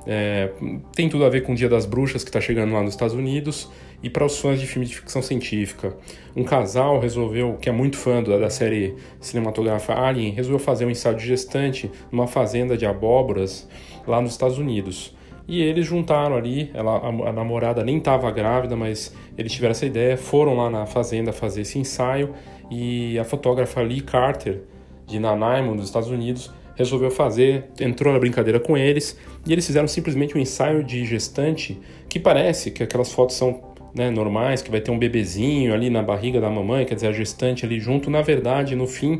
É, 0.08 0.50
tem 0.96 1.10
tudo 1.10 1.26
a 1.26 1.30
ver 1.30 1.42
com 1.42 1.52
o 1.52 1.56
Dia 1.56 1.70
das 1.70 1.86
Bruxas 1.86 2.24
que 2.24 2.30
está 2.30 2.42
chegando 2.42 2.74
lá 2.74 2.82
nos 2.82 2.94
Estados 2.94 3.14
Unidos 3.14 3.70
e 4.02 4.10
para 4.10 4.26
os 4.26 4.40
fãs 4.40 4.60
de 4.60 4.66
filmes 4.66 4.90
de 4.90 4.96
ficção 4.96 5.22
científica. 5.22 5.96
Um 6.36 6.44
casal 6.44 7.00
resolveu, 7.00 7.58
que 7.62 7.70
é 7.70 7.72
muito 7.72 7.98
fã 7.98 8.24
da 8.24 8.50
série 8.50 8.96
cinematográfica 9.20 9.94
Alien, 9.94 10.32
resolveu 10.32 10.60
fazer 10.60 10.86
um 10.86 10.90
ensaio 10.90 11.16
de 11.16 11.26
gestante 11.26 11.92
numa 12.12 12.28
fazenda 12.28 12.78
de 12.78 12.86
abóboras 12.86 13.68
lá 14.08 14.22
nos 14.22 14.32
Estados 14.32 14.58
Unidos. 14.58 15.14
E 15.50 15.64
eles 15.64 15.88
juntaram 15.88 16.36
ali, 16.36 16.70
ela, 16.76 16.98
a, 16.98 17.08
a 17.08 17.34
namorada 17.34 17.84
nem 17.84 17.98
estava 17.98 18.30
grávida, 18.30 18.76
mas 18.76 19.16
eles 19.36 19.52
tiveram 19.52 19.72
essa 19.72 19.84
ideia, 19.84 20.16
foram 20.16 20.56
lá 20.56 20.70
na 20.70 20.86
fazenda 20.86 21.34
fazer 21.34 21.62
esse 21.62 21.80
ensaio 21.80 22.36
e 22.70 23.18
a 23.18 23.24
fotógrafa 23.24 23.82
Lee 23.82 24.02
Carter, 24.02 24.62
de 25.08 25.18
Nanaimo, 25.18 25.74
nos 25.74 25.86
Estados 25.86 26.12
Unidos, 26.12 26.52
resolveu 26.76 27.10
fazer, 27.10 27.66
entrou 27.80 28.14
na 28.14 28.20
brincadeira 28.20 28.60
com 28.60 28.78
eles 28.78 29.20
e 29.44 29.52
eles 29.52 29.66
fizeram 29.66 29.88
simplesmente 29.88 30.38
um 30.38 30.40
ensaio 30.40 30.84
de 30.84 31.04
gestante 31.04 31.82
que 32.08 32.20
parece 32.20 32.70
que 32.70 32.84
aquelas 32.84 33.12
fotos 33.12 33.36
são 33.36 33.60
né, 33.96 34.12
normais, 34.12 34.62
que 34.62 34.70
vai 34.70 34.80
ter 34.80 34.92
um 34.92 35.00
bebezinho 35.00 35.74
ali 35.74 35.90
na 35.90 36.04
barriga 36.04 36.40
da 36.40 36.52
mamãe, 36.52 36.86
quer 36.86 36.94
dizer, 36.94 37.08
a 37.08 37.12
gestante 37.12 37.66
ali 37.66 37.80
junto, 37.80 38.12
na 38.12 38.22
verdade, 38.22 38.76
no 38.76 38.86
fim, 38.86 39.20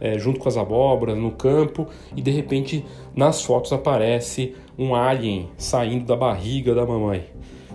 é, 0.00 0.18
junto 0.18 0.38
com 0.40 0.48
as 0.48 0.56
abóboras, 0.56 1.16
no 1.16 1.30
campo, 1.32 1.86
e 2.16 2.22
de 2.22 2.30
repente 2.30 2.84
nas 3.14 3.42
fotos 3.42 3.72
aparece 3.72 4.54
um 4.78 4.94
alien 4.94 5.48
saindo 5.56 6.04
da 6.04 6.16
barriga 6.16 6.74
da 6.74 6.86
mamãe. 6.86 7.24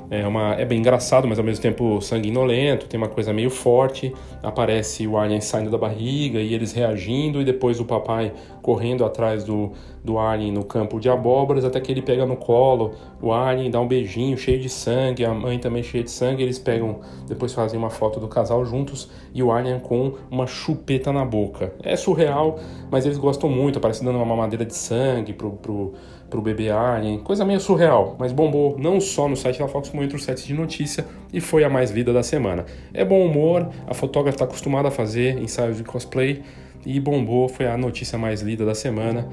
É, 0.09 0.27
uma, 0.27 0.53
é 0.53 0.63
bem 0.63 0.79
engraçado, 0.79 1.27
mas 1.27 1.39
ao 1.39 1.45
mesmo 1.45 1.61
tempo 1.61 1.99
sanguinolento, 2.01 2.85
tem 2.85 2.99
uma 2.99 3.07
coisa 3.07 3.33
meio 3.33 3.49
forte. 3.49 4.13
Aparece 4.43 5.07
o 5.07 5.17
alien 5.17 5.41
saindo 5.41 5.71
da 5.71 5.77
barriga 5.77 6.39
e 6.39 6.53
eles 6.53 6.71
reagindo, 6.71 7.41
e 7.41 7.45
depois 7.45 7.79
o 7.79 7.85
papai 7.85 8.31
correndo 8.63 9.05
atrás 9.05 9.43
do, 9.43 9.73
do 10.03 10.17
alien 10.17 10.51
no 10.51 10.63
campo 10.63 10.99
de 10.99 11.09
abóboras, 11.09 11.63
até 11.65 11.79
que 11.79 11.91
ele 11.91 12.01
pega 12.01 12.25
no 12.25 12.37
colo 12.37 12.93
o 13.21 13.31
alien, 13.31 13.69
dá 13.69 13.79
um 13.79 13.87
beijinho 13.87 14.37
cheio 14.37 14.59
de 14.59 14.69
sangue, 14.69 15.23
a 15.23 15.33
mãe 15.33 15.59
também 15.59 15.83
cheia 15.83 16.03
de 16.03 16.09
sangue. 16.09 16.41
Eles 16.41 16.57
pegam, 16.57 17.01
depois 17.27 17.53
fazem 17.53 17.77
uma 17.77 17.89
foto 17.89 18.19
do 18.19 18.27
casal 18.27 18.65
juntos 18.65 19.11
e 19.33 19.43
o 19.43 19.51
alien 19.51 19.79
com 19.79 20.13
uma 20.31 20.47
chupeta 20.47 21.11
na 21.11 21.25
boca. 21.25 21.73
É 21.83 21.95
surreal, 21.95 22.57
mas 22.89 23.05
eles 23.05 23.17
gostam 23.17 23.49
muito, 23.49 23.77
aparece 23.77 24.03
dando 24.03 24.15
uma 24.15 24.25
mamadeira 24.25 24.65
de 24.65 24.75
sangue 24.75 25.33
pro, 25.33 25.51
pro 25.51 25.93
pro 26.33 26.41
bebê 26.41 26.71
Alien, 26.71 27.19
coisa 27.19 27.45
meio 27.45 27.59
surreal, 27.59 28.15
mas 28.17 28.31
bombou 28.31 28.75
não 28.79 28.99
só 28.99 29.29
no 29.29 29.35
site 29.35 29.59
da 29.59 29.67
Fox, 29.67 29.89
como 29.89 30.01
entre 30.01 30.15
os 30.15 30.23
sites 30.23 30.43
de 30.43 30.55
notícia 30.55 31.05
e 31.31 31.39
foi 31.39 31.63
a 31.63 31.69
mais 31.69 31.91
lida 31.91 32.11
da 32.11 32.23
semana. 32.23 32.65
É 32.91 33.05
bom 33.05 33.23
humor, 33.23 33.69
a 33.85 33.93
fotógrafa 33.93 34.37
está 34.37 34.45
acostumada 34.45 34.87
a 34.87 34.91
fazer 34.91 35.37
ensaios 35.37 35.77
de 35.77 35.83
cosplay 35.83 36.41
e 36.85 36.99
bombou, 36.99 37.47
foi 37.47 37.67
a 37.67 37.77
notícia 37.77 38.17
mais 38.17 38.41
lida 38.41 38.65
da 38.65 38.75
semana 38.75 39.27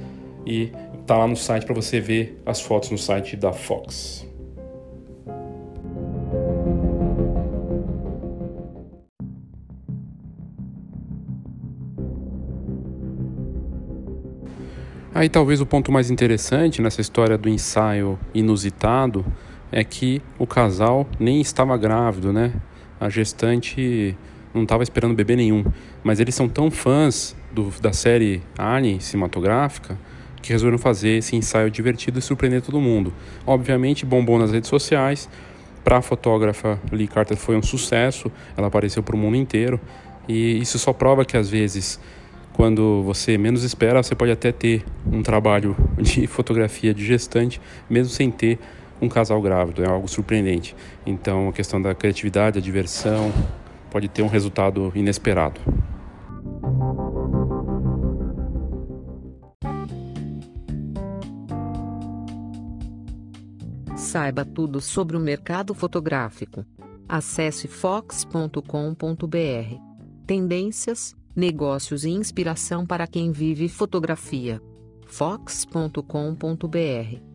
e 0.46 0.72
tá 1.06 1.16
lá 1.16 1.26
no 1.26 1.36
site 1.36 1.64
para 1.64 1.74
você 1.74 2.00
ver 2.00 2.40
as 2.46 2.60
fotos 2.60 2.90
no 2.90 2.98
site 2.98 3.36
da 3.36 3.52
Fox. 3.52 4.26
Aí 15.12 15.28
talvez 15.28 15.60
o 15.60 15.66
ponto 15.66 15.92
mais 15.92 16.10
interessante 16.10 16.80
nessa 16.80 17.00
história 17.00 17.36
do 17.36 17.48
ensaio 17.48 18.18
inusitado 18.32 19.24
é 19.70 19.84
que 19.84 20.22
o 20.38 20.46
casal 20.46 21.06
nem 21.18 21.40
estava 21.40 21.76
grávido, 21.76 22.32
né? 22.32 22.54
A 22.98 23.08
gestante 23.08 24.16
não 24.54 24.62
estava 24.64 24.82
esperando 24.82 25.14
bebê 25.14 25.36
nenhum. 25.36 25.64
Mas 26.02 26.20
eles 26.20 26.34
são 26.34 26.48
tão 26.48 26.70
fãs 26.70 27.36
do, 27.52 27.70
da 27.80 27.92
série 27.92 28.42
Alien 28.58 29.00
cinematográfica 29.00 29.98
que 30.42 30.52
resolveram 30.52 30.78
fazer 30.78 31.18
esse 31.18 31.36
ensaio 31.36 31.70
divertido 31.70 32.18
e 32.18 32.22
surpreender 32.22 32.62
todo 32.62 32.80
mundo. 32.80 33.12
Obviamente 33.46 34.06
bombou 34.06 34.38
nas 34.38 34.50
redes 34.50 34.68
sociais. 34.68 35.28
Para 35.84 35.98
a 35.98 36.02
fotógrafa 36.02 36.78
Lee 36.92 37.08
Carter 37.08 37.36
foi 37.36 37.56
um 37.56 37.62
sucesso, 37.62 38.30
ela 38.56 38.66
apareceu 38.66 39.02
para 39.02 39.14
o 39.14 39.18
mundo 39.18 39.36
inteiro. 39.36 39.80
E 40.28 40.58
isso 40.58 40.78
só 40.78 40.92
prova 40.92 41.24
que 41.24 41.36
às 41.36 41.48
vezes 41.48 41.98
quando 42.52 43.02
você 43.02 43.38
menos 43.38 43.64
espera, 43.64 44.02
você 44.02 44.14
pode 44.14 44.30
até 44.30 44.52
ter 44.52 44.84
um 45.10 45.22
trabalho 45.22 45.74
de 45.98 46.26
fotografia 46.26 46.92
de 46.92 47.04
gestante, 47.04 47.60
mesmo 47.88 48.12
sem 48.12 48.30
ter 48.30 48.58
um 49.00 49.08
casal 49.08 49.40
grávido. 49.40 49.82
É 49.82 49.88
algo 49.88 50.06
surpreendente. 50.06 50.76
Então, 51.06 51.48
a 51.48 51.52
questão 51.52 51.80
da 51.80 51.94
criatividade, 51.94 52.58
a 52.58 52.60
diversão, 52.60 53.32
pode 53.90 54.08
ter 54.08 54.22
um 54.22 54.28
resultado 54.28 54.92
inesperado. 54.94 55.60
Saiba 63.96 64.44
tudo 64.44 64.80
sobre 64.80 65.16
o 65.16 65.20
mercado 65.20 65.74
fotográfico. 65.74 66.64
Acesse 67.08 67.68
fox.com.br. 67.68 68.60
Tendências, 70.26 71.14
negócios 71.34 72.04
e 72.04 72.10
inspiração 72.10 72.86
para 72.86 73.06
quem 73.06 73.30
vive 73.30 73.68
fotografia. 73.68 74.60
fox.com.br 75.06 77.29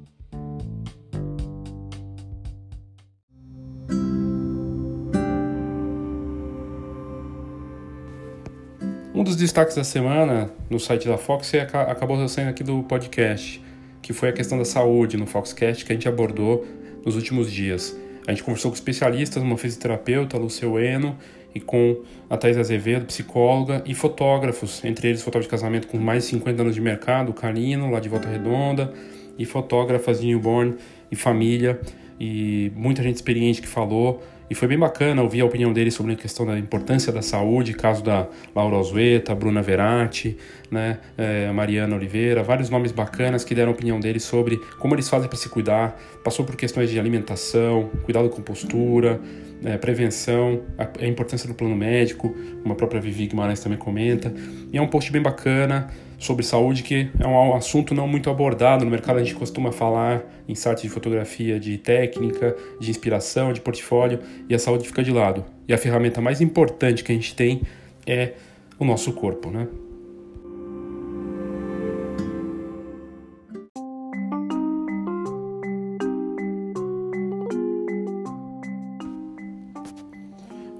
dos 9.25 9.36
destaques 9.36 9.75
da 9.75 9.84
semana 9.84 10.51
no 10.70 10.79
site 10.79 11.08
da 11.08 11.17
Fox 11.17 11.51
é, 11.55 11.62
acabou 11.62 12.27
saindo 12.27 12.50
aqui 12.50 12.63
do 12.63 12.84
podcast, 12.84 13.60
que 14.00 14.13
foi 14.13 14.29
a 14.29 14.32
questão 14.32 14.55
da 14.55 14.63
saúde 14.63 15.17
no 15.17 15.25
Foxcast 15.25 15.84
que 15.84 15.91
a 15.91 15.96
gente 15.96 16.08
abordou 16.08 16.63
nos 17.03 17.15
últimos 17.15 17.51
dias. 17.51 17.98
A 18.27 18.32
gente 18.32 18.44
conversou 18.44 18.70
com 18.70 18.75
especialistas, 18.75 19.41
uma 19.41 19.58
fisioterapeuta, 19.58 20.38
Luceu 20.38 20.79
Eno, 20.79 21.17
e 21.55 21.60
com 21.60 22.03
a 22.29 22.38
Thais 22.38 22.55
Azevedo, 22.55 23.08
psicóloga, 23.08 23.82
e 23.84 23.96
fotógrafos, 23.96 24.86
entre 24.86 25.08
eles 25.08 25.24
fotógrafo 25.24 25.48
de 25.48 25.51
casamento 25.51 25.88
com 25.88 25.98
mais 25.98 26.24
de 26.24 26.29
50 26.29 26.62
anos 26.62 26.75
de 26.75 26.82
mercado, 26.82 27.34
Carino, 27.34 27.89
lá 27.89 28.00
de 28.00 28.08
Volta 28.08 28.29
Redonda, 28.29 28.94
e 29.39 29.46
fotógrafas 29.46 30.22
de 30.22 30.27
newborn 30.27 30.75
e 31.12 31.15
família, 31.15 31.82
e 32.20 32.72
muita 32.75 33.01
gente 33.01 33.15
experiente 33.15 33.60
que 33.60 33.67
falou. 33.67 34.22
E 34.50 34.54
foi 34.54 34.68
bem 34.68 34.78
bacana 34.78 35.24
ouvir 35.24 35.42
a 35.42 35.46
opinião 35.46 35.74
deles 35.74 35.94
sobre 35.94 36.14
a 36.14 36.16
questão 36.16 36.46
da 36.46 36.58
importância 36.58 37.12
da 37.12 37.22
saúde, 37.22 37.74
caso 37.74 38.04
da 38.04 38.28
Laura 38.56 38.78
Osueta, 38.78 39.34
Bruna 39.34 39.62
Verati, 39.62 40.38
né, 40.70 41.00
é, 41.18 41.52
Mariana 41.52 41.96
Oliveira, 41.96 42.44
vários 42.44 42.70
nomes 42.70 42.92
bacanas 42.92 43.44
que 43.44 43.56
deram 43.56 43.72
a 43.72 43.74
opinião 43.74 44.00
deles 44.00 44.24
sobre 44.24 44.58
como 44.80 44.94
eles 44.94 45.10
fazem 45.10 45.28
para 45.28 45.38
se 45.38 45.50
cuidar. 45.50 46.00
Passou 46.24 46.46
por 46.46 46.56
questões 46.56 46.92
de 46.92 47.00
alimentação, 47.00 47.90
cuidado 48.04 48.30
com 48.30 48.42
postura, 48.42 49.20
é, 49.64 49.78
prevenção, 49.78 50.62
a, 50.78 50.88
a, 51.04 51.08
importância 51.08 51.48
do 51.48 51.56
plano 51.56 51.75
médico, 51.75 52.36
como 52.62 52.74
a 52.74 52.75
própria 52.75 53.02
Vivi 53.02 53.25
Guimarães 53.28 53.60
também 53.60 53.80
comenta. 53.80 54.32
E 54.72 54.78
é 54.78 54.82
um 54.82 54.88
post 54.88 55.12
bem 55.12 55.22
bacana 55.22 55.88
sobre 56.18 56.46
saúde 56.46 56.84
que 56.84 57.10
é 57.20 57.28
um 57.28 57.56
assunto 57.56 57.94
não 57.94 58.08
muito 58.08 58.30
abordado 58.30 58.86
no 58.86 58.92
mercado. 58.92 59.18
A 59.18 59.24
gente 59.24 59.36
costuma 59.36 59.72
falar 59.72 60.24
em 60.48 60.56
sites 60.56 60.84
de 60.84 60.90
fotografia, 60.90 61.60
de 61.60 61.78
técnica, 61.78 62.56
de 62.80 62.90
inspiração, 62.90 63.54
de 63.54 63.62
portfólio 63.62 64.20
e 64.50 64.56
a 64.56 64.60
saúde 64.60 64.88
fica 64.88 65.04
de 65.04 65.12
lado. 65.12 65.46
E 65.68 65.74
a 65.74 65.78
ferramenta 65.78 66.22
mais 66.22 66.42
importante 66.42 67.04
que 67.04 67.12
a 67.12 67.16
gente 67.16 67.36
tem 67.36 67.62
é 68.06 68.34
o 68.80 68.86
nosso 68.86 69.14
corpo, 69.14 69.50
né? 69.50 69.68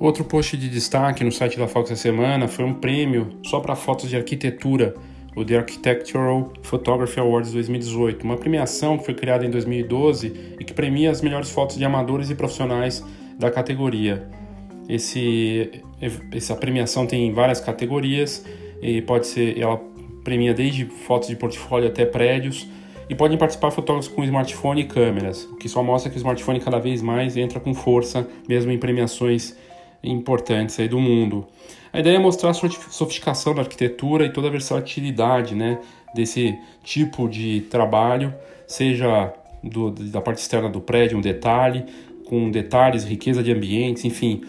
Outro 0.06 0.24
post 0.24 0.56
de 0.56 0.70
destaque 0.70 1.24
no 1.24 1.32
site 1.32 1.58
da 1.58 1.68
Fox 1.68 1.89
essa 1.89 2.04
semana 2.04 2.48
foi 2.48 2.63
um 2.63 2.75
prêmio 2.75 3.39
só 3.44 3.60
para 3.60 3.75
fotos 3.75 4.08
de 4.08 4.15
arquitetura, 4.15 4.94
o 5.36 5.44
The 5.44 5.58
Architectural 5.58 6.51
Photography 6.63 7.20
Awards 7.20 7.51
2018, 7.51 8.24
uma 8.24 8.38
premiação 8.38 8.98
que 8.98 9.06
foi 9.06 9.13
criada 9.13 9.46
em 9.46 9.50
2012 9.50 10.56
e 10.60 10.63
que 10.63 10.74
premia 10.74 11.12
as 11.12 11.22
melhores 11.22 11.50
fotos 11.50 11.77
de 11.77 11.84
amadores 11.84 12.30
e 12.30 12.36
profissionais 12.36 13.04
da 13.38 13.51
categoria. 13.51 14.27
Esse, 14.88 15.84
essa 16.32 16.56
premiação 16.56 17.06
tem 17.06 17.34
várias 17.34 17.60
categorias 17.60 18.46
e 18.82 19.01
pode 19.01 19.27
ser, 19.27 19.60
ela 19.60 19.82
premia 20.24 20.54
desde 20.54 20.86
fotos 20.86 21.27
de 21.27 21.36
portfólio 21.36 21.88
até 21.88 22.06
prédios 22.06 22.68
e 23.10 23.13
podem 23.13 23.38
participar 23.38 23.72
fotógrafos 23.72 24.12
com 24.12 24.24
smartphone 24.24 24.82
e 24.82 24.86
câmeras, 24.86 25.44
o 25.46 25.56
que 25.56 25.68
só 25.68 25.84
mostra 25.84 26.10
que 26.10 26.18
o 26.18 26.20
smartphone 26.20 26.60
cada 26.60 26.80
vez 26.80 27.01
mais 27.01 27.36
entra 27.38 27.60
com 27.60 27.74
força, 27.74 28.27
mesmo 28.48 28.72
em 28.72 28.77
premiações 28.77 29.56
importantes 30.05 30.79
aí 30.79 30.88
do 30.88 31.00
mundo. 31.00 31.45
A 31.91 32.00
ideia 32.00 32.17
é 32.17 32.19
mostrar 32.19 32.50
a 32.50 32.53
sofisticação 32.53 33.55
da 33.55 33.62
arquitetura 33.62 34.25
e 34.25 34.33
toda 34.33 34.47
a 34.47 34.51
versatilidade 34.51 35.55
né, 35.55 35.79
desse 36.13 36.57
tipo 36.83 37.27
de 37.29 37.62
trabalho, 37.69 38.33
seja 38.67 39.33
do, 39.63 39.91
da 39.91 40.21
parte 40.21 40.39
externa 40.39 40.69
do 40.69 40.81
prédio, 40.81 41.17
um 41.17 41.21
detalhe, 41.21 41.85
com 42.25 42.50
detalhes, 42.51 43.03
riqueza 43.03 43.41
de 43.41 43.51
ambientes, 43.51 44.03
enfim. 44.03 44.41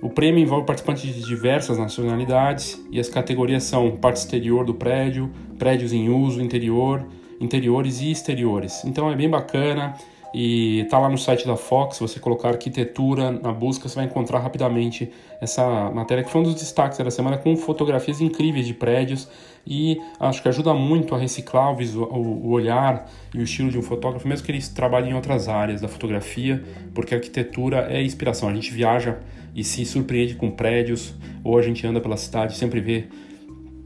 O 0.00 0.08
prêmio 0.08 0.40
envolve 0.40 0.64
participantes 0.64 1.02
de 1.02 1.22
diversas 1.22 1.78
nacionalidades 1.78 2.80
e 2.90 3.00
as 3.00 3.08
categorias 3.08 3.64
são 3.64 3.96
parte 3.96 4.16
exterior 4.16 4.64
do 4.64 4.74
prédio, 4.74 5.30
prédios 5.58 5.92
em 5.92 6.08
uso, 6.08 6.40
interior, 6.40 7.04
interiores 7.40 8.00
e 8.00 8.10
exteriores. 8.10 8.84
Então 8.84 9.10
é 9.10 9.16
bem 9.16 9.28
bacana 9.28 9.94
e 10.34 10.86
tá 10.90 10.98
lá 10.98 11.08
no 11.08 11.16
site 11.16 11.46
da 11.46 11.56
Fox, 11.56 11.96
se 11.96 12.00
você 12.00 12.20
colocar 12.20 12.48
arquitetura 12.48 13.30
na 13.30 13.52
busca, 13.52 13.88
você 13.88 13.94
vai 13.94 14.04
encontrar 14.04 14.40
rapidamente 14.40 15.10
essa 15.40 15.90
matéria 15.90 16.22
que 16.22 16.30
foi 16.30 16.40
um 16.40 16.44
dos 16.44 16.54
destaques 16.54 16.98
da 16.98 17.10
semana 17.10 17.38
com 17.38 17.56
fotografias 17.56 18.20
incríveis 18.20 18.66
de 18.66 18.74
prédios 18.74 19.28
e 19.66 20.00
acho 20.18 20.42
que 20.42 20.48
ajuda 20.48 20.72
muito 20.74 21.14
a 21.14 21.18
reciclar 21.18 21.72
o, 21.72 21.76
visual, 21.76 22.10
o 22.10 22.50
olhar 22.50 23.10
e 23.34 23.38
o 23.38 23.42
estilo 23.42 23.70
de 23.70 23.78
um 23.78 23.82
fotógrafo, 23.82 24.26
mesmo 24.26 24.44
que 24.44 24.52
eles 24.52 24.68
trabalhem 24.68 25.10
em 25.10 25.14
outras 25.14 25.48
áreas 25.48 25.80
da 25.80 25.88
fotografia, 25.88 26.64
porque 26.94 27.14
a 27.14 27.18
arquitetura 27.18 27.86
é 27.90 28.02
inspiração. 28.02 28.48
A 28.48 28.54
gente 28.54 28.72
viaja 28.72 29.18
e 29.54 29.62
se 29.64 29.84
surpreende 29.84 30.34
com 30.34 30.50
prédios, 30.50 31.14
ou 31.44 31.58
a 31.58 31.62
gente 31.62 31.86
anda 31.86 32.00
pela 32.00 32.16
cidade 32.16 32.54
e 32.54 32.56
sempre 32.56 32.80
vê 32.80 33.08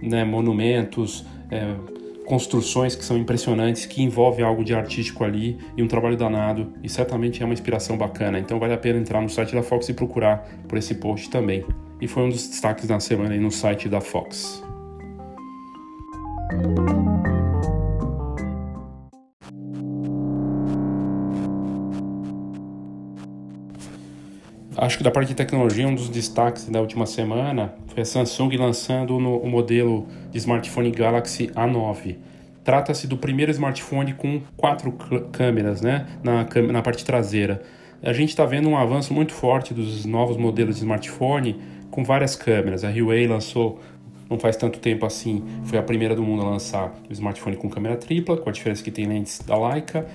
né, 0.00 0.24
monumentos, 0.24 1.24
é, 1.50 1.74
construções 2.26 2.94
que 2.94 3.04
são 3.04 3.16
impressionantes, 3.18 3.86
que 3.86 4.02
envolvem 4.02 4.44
algo 4.44 4.64
de 4.64 4.74
artístico 4.74 5.24
ali 5.24 5.58
e 5.76 5.82
um 5.82 5.88
trabalho 5.88 6.16
danado, 6.16 6.72
e 6.82 6.88
certamente 6.88 7.42
é 7.42 7.44
uma 7.44 7.54
inspiração 7.54 7.96
bacana. 7.96 8.38
Então 8.38 8.58
vale 8.58 8.72
a 8.72 8.78
pena 8.78 8.98
entrar 8.98 9.20
no 9.20 9.28
site 9.28 9.54
da 9.54 9.62
Fox 9.62 9.88
e 9.88 9.94
procurar 9.94 10.48
por 10.68 10.78
esse 10.78 10.94
post 10.94 11.30
também. 11.30 11.64
E 12.00 12.08
foi 12.08 12.24
um 12.24 12.28
dos 12.28 12.48
destaques 12.48 12.86
da 12.86 12.98
semana 13.00 13.34
aí 13.34 13.40
no 13.40 13.50
site 13.50 13.88
da 13.88 14.00
Fox. 14.00 14.62
Acho 24.76 24.98
que 24.98 25.04
da 25.04 25.12
parte 25.12 25.28
de 25.28 25.34
tecnologia, 25.34 25.86
um 25.86 25.94
dos 25.94 26.08
destaques 26.08 26.68
da 26.68 26.80
última 26.80 27.06
semana 27.06 27.72
foi 27.92 28.02
a 28.02 28.06
Samsung 28.06 28.56
lançando 28.56 29.18
no, 29.20 29.36
o 29.36 29.48
modelo 29.48 30.06
de 30.30 30.38
smartphone 30.38 30.90
Galaxy 30.90 31.48
A9. 31.48 32.16
Trata-se 32.64 33.06
do 33.06 33.16
primeiro 33.16 33.50
smartphone 33.50 34.14
com 34.14 34.40
quatro 34.56 34.92
câmeras 35.32 35.82
né, 35.82 36.06
na, 36.22 36.46
na 36.72 36.82
parte 36.82 37.04
traseira. 37.04 37.62
A 38.02 38.12
gente 38.12 38.30
está 38.30 38.46
vendo 38.46 38.68
um 38.68 38.76
avanço 38.76 39.12
muito 39.12 39.32
forte 39.32 39.74
dos 39.74 40.04
novos 40.04 40.36
modelos 40.36 40.76
de 40.76 40.82
smartphone 40.82 41.60
com 41.90 42.02
várias 42.02 42.34
câmeras. 42.34 42.82
A 42.82 42.90
Huawei 42.90 43.26
lançou 43.26 43.80
não 44.30 44.38
faz 44.38 44.56
tanto 44.56 44.78
tempo 44.78 45.04
assim, 45.04 45.44
foi 45.64 45.78
a 45.78 45.82
primeira 45.82 46.16
do 46.16 46.22
mundo 46.22 46.42
a 46.42 46.48
lançar 46.48 46.94
o 47.08 47.12
smartphone 47.12 47.54
com 47.54 47.68
câmera 47.68 47.96
tripla, 47.96 48.38
com 48.38 48.48
a 48.48 48.52
diferença 48.52 48.82
que 48.82 48.90
tem 48.90 49.04
lentes 49.06 49.40
da 49.40 49.58
Leica. 49.58 50.06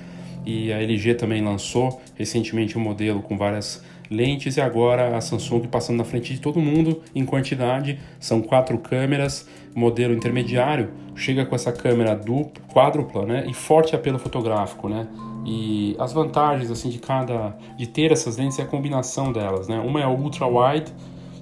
E 0.44 0.74
a 0.74 0.82
LG 0.82 1.14
também 1.16 1.44
lançou 1.44 2.02
recentemente 2.16 2.78
um 2.78 2.82
modelo 2.82 3.22
com 3.22 3.38
várias 3.38 3.84
lentes 4.10 4.58
e 4.58 4.62
agora 4.62 5.16
a 5.16 5.22
Samsung 5.22 5.68
passando 5.68 5.98
na 5.98 6.04
frente 6.04 6.34
de 6.34 6.40
todo 6.40 6.60
mundo 6.60 7.02
em 7.14 7.26
quantidade. 7.26 8.00
São 8.20 8.42
quatro 8.42 8.78
câmeras, 8.78 9.48
modelo 9.76 10.14
intermediário, 10.14 10.90
chega 11.16 11.46
com 11.46 11.56
essa 11.56 11.72
câmera 11.72 12.16
dupla, 12.16 12.64
quádrupla, 12.74 13.26
né, 13.26 13.46
e 13.48 13.54
forte 13.54 13.96
apelo 13.96 14.20
fotográfico, 14.20 14.88
né? 14.90 15.08
E 15.46 15.96
as 16.00 16.12
vantagens 16.12 16.70
assim 16.70 16.90
de 16.90 17.00
cada 17.00 17.56
de 17.78 17.88
ter 17.88 18.12
essas 18.12 18.38
lentes 18.38 18.60
é 18.60 18.64
a 18.64 18.66
combinação 18.66 19.32
delas, 19.32 19.68
né? 19.68 19.80
Uma 19.80 20.02
é 20.02 20.08
ultra 20.08 20.46
wide 20.46 20.92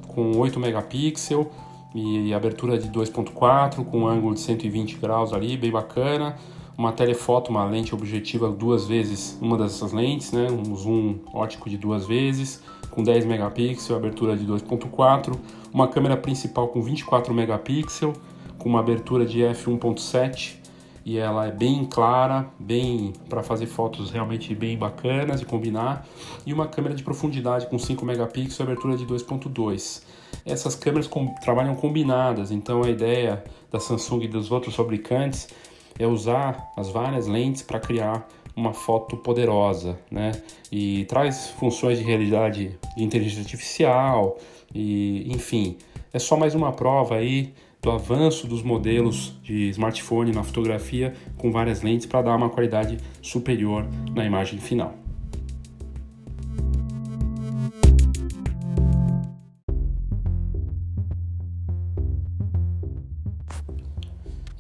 com 0.07 0.38
8 0.38 0.60
megapixels 0.60 1.48
e 1.93 2.34
abertura 2.34 2.77
de 2.77 2.89
2.4 2.89 3.84
com 3.86 4.07
ângulo 4.07 4.34
de 4.34 4.41
120 4.41 4.98
graus 4.98 5.34
ali, 5.34 5.57
bem 5.57 5.72
bacana 5.72 6.36
uma 6.77 6.91
telefoto, 6.91 7.51
uma 7.51 7.65
lente 7.65 7.94
objetiva 7.94 8.50
duas 8.50 8.86
vezes 8.86 9.38
uma 9.41 9.58
dessas 9.58 9.91
lentes, 9.91 10.32
né? 10.32 10.48
um 10.50 10.75
zoom 10.75 11.20
ótico 11.34 11.70
de 11.70 11.77
duas 11.77 12.05
vezes, 12.05 12.62
com 12.91 13.03
10 13.03 13.25
megapixels, 13.25 13.91
abertura 13.91 14.36
de 14.36 14.46
2.4, 14.46 15.38
uma 15.74 15.88
câmera 15.88 16.17
principal 16.17 16.67
com 16.70 16.82
24 16.82 17.34
megapixels, 17.34 18.15
com 18.58 18.70
uma 18.70 18.79
abertura 18.79 19.25
de 19.25 19.39
f1.7 19.39 20.65
e 21.05 21.20
ela 21.20 21.46
é 21.46 21.51
bem 21.51 21.86
clara, 21.86 22.48
bem 22.58 23.13
para 23.29 23.44
fazer 23.44 23.67
fotos 23.67 24.10
realmente 24.10 24.55
bem 24.55 24.75
bacanas 24.75 25.39
e 25.39 25.46
combinar, 25.46 26.08
e 26.48 26.51
uma 26.51 26.67
câmera 26.67 26.96
de 26.96 27.03
profundidade 27.03 27.67
com 27.67 27.77
5 27.77 28.03
megapixels, 28.03 28.60
abertura 28.60 28.98
de 28.98 29.05
2.2. 29.05 30.01
Essas 30.44 30.74
câmeras 30.74 31.05
com, 31.05 31.27
trabalham 31.36 31.75
combinadas, 31.75 32.50
então 32.50 32.84
a 32.84 32.89
ideia 32.89 33.44
da 33.72 33.79
Samsung 33.79 34.24
e 34.24 34.27
dos 34.27 34.51
outros 34.51 34.75
fabricantes 34.75 35.48
é 35.98 36.06
usar 36.08 36.72
as 36.75 36.90
várias 36.90 37.28
lentes 37.28 37.62
para 37.62 37.80
criar 37.80 38.28
uma 38.56 38.74
foto 38.74 39.18
poderosa, 39.18 40.00
né? 40.10 40.32
E 40.72 41.06
traz 41.06 41.50
funções 41.50 41.98
de 41.98 42.04
realidade 42.04 42.78
de 42.96 43.04
inteligência 43.04 43.42
artificial 43.42 44.38
e, 44.74 45.29
enfim, 45.31 45.77
é 46.14 46.20
só 46.20 46.38
mais 46.38 46.55
uma 46.55 46.72
prova 46.72 47.16
aí 47.16 47.53
do 47.81 47.92
avanço 47.92 48.48
dos 48.48 48.64
modelos 48.64 49.34
de 49.44 49.70
smartphone 49.70 50.31
na 50.31 50.44
fotografia 50.44 51.14
com 51.38 51.51
várias 51.51 51.81
lentes 51.81 52.08
para 52.08 52.24
dar 52.24 52.36
uma 52.36 52.50
qualidade 52.50 52.98
superior 53.22 53.86
na 54.16 54.25
imagem 54.25 54.60
final. 54.60 55.04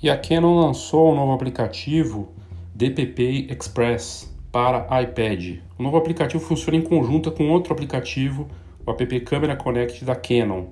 E 0.05 0.09
a 0.11 0.15
Canon 0.15 0.59
lançou 0.59 1.11
um 1.11 1.15
novo 1.15 1.31
aplicativo 1.31 2.31
DPP 2.75 3.47
Express 3.49 4.31
para 4.51 5.01
iPad. 5.01 5.57
O 5.79 5.81
novo 5.81 5.97
aplicativo 5.97 6.43
funciona 6.43 6.77
em 6.77 6.83
conjunto 6.83 7.31
com 7.31 7.49
outro 7.49 7.73
aplicativo, 7.73 8.47
o 8.85 8.91
app 8.91 9.19
Camera 9.21 9.55
Connect 9.55 10.05
da 10.05 10.15
Canon. 10.15 10.65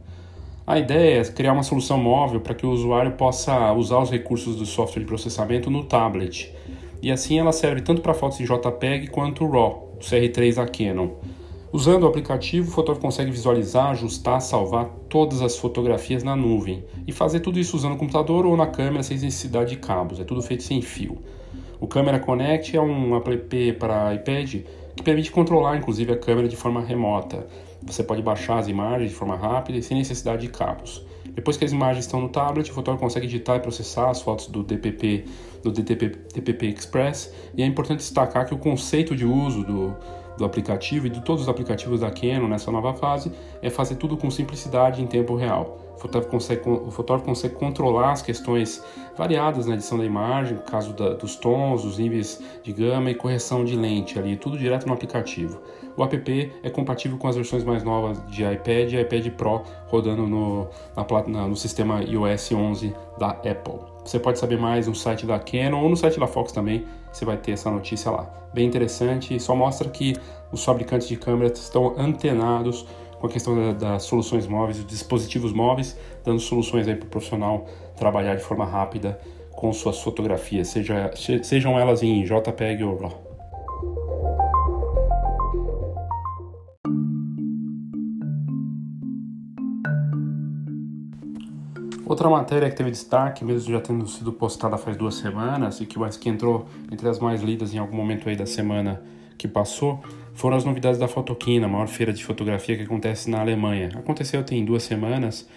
A 0.67 0.78
ideia 0.78 1.19
é 1.19 1.24
criar 1.24 1.54
uma 1.54 1.63
solução 1.63 1.98
móvel 1.98 2.41
para 2.41 2.54
que 2.54 2.63
o 2.63 2.69
usuário 2.69 3.13
possa 3.13 3.74
usar 3.74 3.98
os 3.98 4.12
recursos 4.12 4.56
do 4.56 4.67
software 4.67 5.02
de 5.02 5.08
processamento 5.08 5.67
no 5.67 5.84
tablet. 5.84 6.54
E 7.02 7.12
assim 7.12 7.39
ela 7.39 7.52
serve 7.52 7.82
tanto 7.82 8.04
para 8.04 8.13
fotos 8.13 8.39
em 8.39 8.43
JPEG 8.43 9.08
quanto 9.08 9.48
RAW, 9.48 9.96
o 9.96 10.00
CR3 10.00 10.54
da 10.58 10.67
Canon. 10.67 11.10
Usando 11.73 12.03
o 12.03 12.07
aplicativo, 12.07 12.69
o 12.69 12.71
fotógrafo 12.71 13.01
consegue 13.01 13.31
visualizar, 13.31 13.89
ajustar, 13.89 14.39
salvar 14.41 14.89
todas 15.09 15.41
as 15.41 15.57
fotografias 15.57 16.23
na 16.23 16.36
nuvem 16.36 16.86
e 17.07 17.12
fazer 17.12 17.39
tudo 17.39 17.59
isso 17.59 17.75
usando 17.75 17.93
o 17.93 17.97
computador 17.97 18.45
ou 18.45 18.55
na 18.55 18.67
câmera 18.67 19.01
sem 19.01 19.17
necessidade 19.17 19.71
de 19.71 19.77
cabos, 19.77 20.19
é 20.19 20.23
tudo 20.23 20.39
feito 20.43 20.62
sem 20.62 20.83
fio. 20.83 21.17
O 21.81 21.88
Camera 21.88 22.19
Connect 22.19 22.77
é 22.77 22.79
um 22.79 23.17
app 23.17 23.73
para 23.79 24.13
iPad 24.13 24.57
que 24.95 25.01
permite 25.03 25.31
controlar 25.31 25.75
inclusive 25.75 26.13
a 26.13 26.15
câmera 26.15 26.47
de 26.47 26.55
forma 26.55 26.79
remota. 26.79 27.47
Você 27.81 28.03
pode 28.03 28.21
baixar 28.21 28.59
as 28.59 28.67
imagens 28.67 29.09
de 29.09 29.15
forma 29.15 29.36
rápida 29.36 29.79
e 29.79 29.81
sem 29.81 29.97
necessidade 29.97 30.43
de 30.43 30.49
cabos. 30.49 31.03
Depois 31.33 31.57
que 31.57 31.65
as 31.65 31.71
imagens 31.71 32.05
estão 32.05 32.21
no 32.21 32.29
tablet, 32.29 32.69
o 32.69 32.73
fotógrafo 32.73 33.03
consegue 33.03 33.25
editar 33.25 33.55
e 33.55 33.59
processar 33.59 34.12
as 34.12 34.21
fotos 34.21 34.45
do 34.45 34.62
DPP, 34.62 35.25
do 35.63 35.71
DTP, 35.71 36.09
DPP 36.36 36.67
Express. 36.67 37.33
E 37.57 37.63
é 37.63 37.65
importante 37.65 37.97
destacar 37.97 38.45
que 38.45 38.53
o 38.53 38.59
conceito 38.59 39.15
de 39.15 39.25
uso 39.25 39.63
do, 39.63 39.95
do 40.38 40.46
aplicativo 40.46 41.08
e 41.08 41.10
de 41.10 41.22
todos 41.22 41.43
os 41.43 41.50
aplicativos 41.50 42.00
da 42.02 42.12
Canon 42.12 42.48
nessa 42.48 42.72
nova 42.72 42.93
fase 42.93 43.32
é 43.62 43.69
fazer 43.69 43.96
tudo 43.96 44.17
com 44.17 44.30
simplicidade 44.30 45.02
em 45.02 45.08
tempo 45.08 45.36
real. 45.36 45.80
O 45.96 46.00
fotógrafo 46.00 46.32
consegue, 46.32 46.62
o 46.67 46.91
fotógrafo 46.91 47.26
consegue 47.26 47.56
controlar 47.56 48.12
as 48.12 48.22
questões 48.22 48.84
variadas 49.15 49.67
na 49.67 49.76
edição 49.76 49.98
da 49.98 50.04
imagem, 50.04 50.56
no 50.56 50.63
caso 50.63 50.91
da, 50.93 51.13
dos 51.13 51.36
tons, 51.36 51.84
dos 51.84 51.98
níveis 51.98 52.41
de 52.63 52.74
gama 52.74 53.12
e 53.12 53.15
correção 53.15 53.63
de 53.63 53.76
lente 53.76 54.17
ali, 54.17 54.36
tudo 54.36 54.58
direto 54.58 54.88
no 54.88 54.93
aplicativo. 54.93 55.62
O 55.96 56.04
app 56.04 56.52
é 56.63 56.69
compatível 56.69 57.17
com 57.17 57.28
as 57.28 57.36
versões 57.36 57.63
mais 57.63 57.84
novas 57.84 58.26
de 58.28 58.43
iPad 58.43 58.91
e 58.91 59.00
iPad 59.00 59.28
Pro 59.32 59.62
rodando 59.88 60.28
no, 60.28 60.67
na, 61.28 61.48
no 61.48 61.56
sistema 61.56 62.02
iOS 62.02 62.52
11 62.52 62.96
da 63.19 63.30
Apple. 63.30 63.92
Você 64.03 64.19
pode 64.19 64.37
saber 64.37 64.57
mais 64.57 64.87
no 64.87 64.95
site 64.95 65.25
da 65.25 65.39
Canon 65.39 65.81
ou 65.81 65.89
no 65.89 65.95
site 65.95 66.19
da 66.19 66.27
Fox 66.27 66.51
também, 66.51 66.85
você 67.11 67.23
vai 67.25 67.37
ter 67.37 67.53
essa 67.53 67.69
notícia 67.69 68.11
lá. 68.11 68.29
Bem 68.53 68.67
interessante, 68.67 69.39
só 69.39 69.55
mostra 69.55 69.89
que 69.89 70.15
os 70.51 70.63
fabricantes 70.63 71.07
de 71.07 71.15
câmeras 71.15 71.59
estão 71.59 71.95
antenados 71.97 72.85
com 73.19 73.27
a 73.27 73.29
questão 73.29 73.73
das 73.73 74.03
soluções 74.03 74.45
móveis, 74.45 74.77
dos 74.79 74.87
dispositivos 74.87 75.53
móveis, 75.53 75.97
dando 76.25 76.39
soluções 76.39 76.87
aí 76.87 76.95
para 76.95 77.05
o 77.05 77.09
profissional 77.09 77.65
trabalhar 77.95 78.35
de 78.35 78.43
forma 78.43 78.65
rápida 78.65 79.19
com 79.51 79.71
suas 79.71 80.01
fotografias, 80.01 80.67
seja, 80.67 81.11
sejam 81.41 81.79
elas 81.79 82.03
em 82.03 82.23
JPEG 82.23 82.83
ou 82.83 82.97
RAW. 82.97 83.22
Outra 92.05 92.29
matéria 92.29 92.69
que 92.69 92.75
teve 92.75 92.91
destaque, 92.91 93.45
mesmo 93.45 93.71
já 93.71 93.79
tendo 93.79 94.05
sido 94.07 94.33
postada 94.33 94.77
faz 94.77 94.97
duas 94.97 95.15
semanas 95.15 95.79
e 95.79 95.85
que, 95.85 95.97
que 96.19 96.29
entrou 96.29 96.67
entre 96.91 97.07
as 97.07 97.17
mais 97.17 97.41
lidas 97.41 97.73
em 97.73 97.77
algum 97.77 97.95
momento 97.95 98.27
aí 98.27 98.35
da 98.35 98.45
semana 98.45 99.01
que 99.37 99.47
passou, 99.47 100.03
foram 100.33 100.57
as 100.57 100.65
novidades 100.65 100.99
da 100.99 101.07
Fotoquina, 101.07 101.65
a 101.65 101.69
maior 101.69 101.87
feira 101.87 102.11
de 102.11 102.23
fotografia 102.23 102.75
que 102.75 102.83
acontece 102.83 103.29
na 103.29 103.39
Alemanha. 103.39 103.89
Aconteceu 103.95 104.43
tem 104.43 104.65
duas 104.65 104.83
semanas 104.83 105.47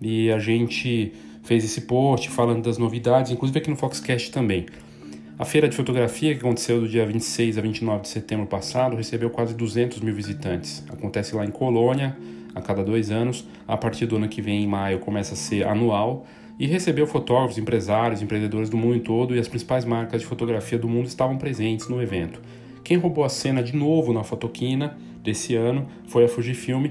e 0.00 0.30
a 0.30 0.38
gente 0.38 1.12
fez 1.42 1.64
esse 1.64 1.82
post 1.82 2.30
falando 2.30 2.62
das 2.62 2.78
novidades, 2.78 3.30
inclusive 3.30 3.58
aqui 3.58 3.68
no 3.68 3.76
Foxcast 3.76 4.30
também. 4.30 4.66
A 5.38 5.44
feira 5.44 5.68
de 5.68 5.76
fotografia, 5.76 6.34
que 6.34 6.40
aconteceu 6.40 6.80
do 6.80 6.88
dia 6.88 7.04
26 7.04 7.58
a 7.58 7.60
29 7.60 8.02
de 8.02 8.08
setembro 8.08 8.46
passado, 8.46 8.96
recebeu 8.96 9.30
quase 9.30 9.54
200 9.54 10.00
mil 10.00 10.14
visitantes. 10.14 10.84
Acontece 10.90 11.34
lá 11.34 11.44
em 11.44 11.50
Colônia, 11.50 12.16
a 12.54 12.60
cada 12.60 12.82
dois 12.82 13.10
anos. 13.10 13.46
A 13.66 13.76
partir 13.76 14.06
do 14.06 14.16
ano 14.16 14.28
que 14.28 14.42
vem, 14.42 14.62
em 14.62 14.66
maio, 14.66 14.98
começa 14.98 15.34
a 15.34 15.36
ser 15.36 15.66
anual 15.66 16.26
e 16.58 16.66
recebeu 16.66 17.06
fotógrafos, 17.06 17.56
empresários, 17.56 18.20
empreendedores 18.20 18.68
do 18.68 18.76
mundo 18.76 19.00
todo 19.00 19.34
e 19.34 19.38
as 19.38 19.48
principais 19.48 19.84
marcas 19.84 20.20
de 20.20 20.26
fotografia 20.26 20.78
do 20.78 20.88
mundo 20.88 21.06
estavam 21.06 21.38
presentes 21.38 21.88
no 21.88 22.02
evento. 22.02 22.40
Quem 22.84 22.98
roubou 22.98 23.24
a 23.24 23.28
cena 23.28 23.62
de 23.62 23.74
novo 23.74 24.12
na 24.12 24.22
Fotoquina 24.22 24.98
desse 25.22 25.54
ano 25.54 25.86
foi 26.06 26.24
a 26.24 26.28
Fujifilm, 26.28 26.88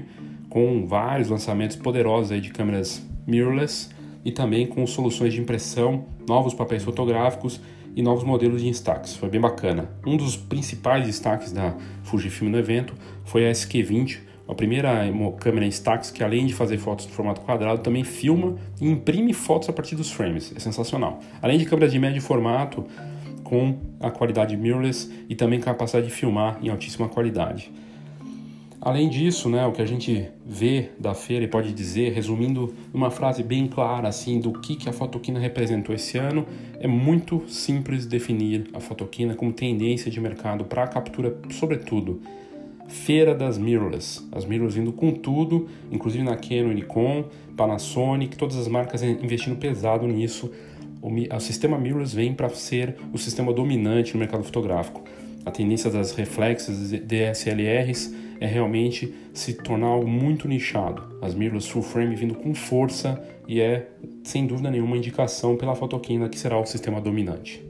com 0.48 0.86
vários 0.86 1.28
lançamentos 1.28 1.76
poderosos 1.76 2.32
aí 2.32 2.40
de 2.40 2.50
câmeras 2.50 3.06
mirrorless 3.26 3.90
e 4.24 4.32
também 4.32 4.66
com 4.66 4.84
soluções 4.86 5.32
de 5.32 5.40
impressão, 5.40 6.04
novos 6.28 6.52
papéis 6.52 6.82
fotográficos 6.82 7.60
e 7.94 8.02
novos 8.02 8.24
modelos 8.24 8.62
de 8.62 8.68
Instax. 8.68 9.14
Foi 9.14 9.28
bem 9.28 9.40
bacana. 9.40 9.90
Um 10.06 10.16
dos 10.16 10.36
principais 10.36 11.06
destaques 11.06 11.52
da 11.52 11.76
Fujifilm 12.02 12.50
no 12.50 12.58
evento 12.58 12.94
foi 13.24 13.48
a 13.48 13.52
SQ20, 13.52 14.18
a 14.50 14.54
primeira 14.54 15.04
câmera 15.38 15.64
Instax 15.66 16.10
que 16.10 16.24
além 16.24 16.46
de 16.46 16.54
fazer 16.54 16.78
fotos 16.78 17.06
no 17.06 17.12
formato 17.12 17.40
quadrado, 17.42 17.80
também 17.82 18.02
filma 18.02 18.56
e 18.80 18.88
imprime 18.88 19.32
fotos 19.32 19.68
a 19.68 19.72
partir 19.72 19.94
dos 19.94 20.10
frames. 20.10 20.52
É 20.56 20.58
sensacional. 20.58 21.20
Além 21.40 21.58
de 21.58 21.64
câmeras 21.64 21.92
de 21.92 21.98
médio 21.98 22.20
formato 22.20 22.84
com 23.44 23.76
a 24.00 24.10
qualidade 24.10 24.56
mirrorless 24.56 25.10
e 25.28 25.34
também 25.34 25.60
capacidade 25.60 26.06
de 26.06 26.12
filmar 26.12 26.58
em 26.62 26.68
altíssima 26.68 27.08
qualidade. 27.08 27.70
Além 28.80 29.10
disso, 29.10 29.50
né, 29.50 29.66
o 29.66 29.72
que 29.72 29.82
a 29.82 29.86
gente 29.86 30.26
vê 30.46 30.88
da 30.98 31.12
feira 31.12 31.44
e 31.44 31.48
pode 31.48 31.70
dizer, 31.72 32.12
resumindo 32.12 32.74
uma 32.94 33.10
frase 33.10 33.42
bem 33.42 33.66
clara 33.66 34.08
assim 34.08 34.40
do 34.40 34.52
que, 34.52 34.74
que 34.74 34.88
a 34.88 34.92
fotoquina 34.92 35.38
representou 35.38 35.94
esse 35.94 36.16
ano, 36.16 36.46
é 36.78 36.86
muito 36.86 37.44
simples 37.46 38.06
definir 38.06 38.70
a 38.72 38.80
fotoquina 38.80 39.34
como 39.34 39.52
tendência 39.52 40.10
de 40.10 40.18
mercado 40.18 40.64
para 40.64 40.84
a 40.84 40.88
captura, 40.88 41.36
sobretudo, 41.50 42.22
feira 42.90 43.34
das 43.34 43.56
mirrorless. 43.56 44.26
As 44.32 44.44
mirrorless 44.44 44.78
vindo 44.78 44.92
com 44.92 45.12
tudo, 45.12 45.68
inclusive 45.90 46.22
na 46.22 46.36
Canon, 46.36 46.72
Nikon, 46.72 47.24
Panasonic, 47.56 48.36
todas 48.36 48.56
as 48.56 48.68
marcas 48.68 49.02
investindo 49.02 49.56
pesado 49.56 50.06
nisso. 50.06 50.50
O, 51.00 51.08
o 51.08 51.40
sistema 51.40 51.78
mirrorless 51.78 52.14
vem 52.14 52.34
para 52.34 52.48
ser 52.50 52.96
o 53.12 53.18
sistema 53.18 53.52
dominante 53.52 54.12
no 54.12 54.20
mercado 54.20 54.44
fotográfico. 54.44 55.02
A 55.46 55.50
tendência 55.50 55.90
das 55.90 56.12
reflexes 56.12 56.90
DSLRs 56.90 58.14
é 58.40 58.46
realmente 58.46 59.14
se 59.32 59.54
tornar 59.54 59.86
algo 59.86 60.08
muito 60.08 60.46
nichado. 60.48 61.02
As 61.22 61.34
mirrorless 61.34 61.70
full 61.70 61.82
frame 61.82 62.14
vindo 62.14 62.34
com 62.34 62.54
força 62.54 63.22
e 63.46 63.60
é, 63.60 63.88
sem 64.24 64.46
dúvida 64.46 64.70
nenhuma, 64.70 64.96
indicação 64.96 65.56
pela 65.56 65.74
fotoquina 65.74 66.28
que 66.28 66.38
será 66.38 66.58
o 66.58 66.66
sistema 66.66 67.00
dominante. 67.00 67.62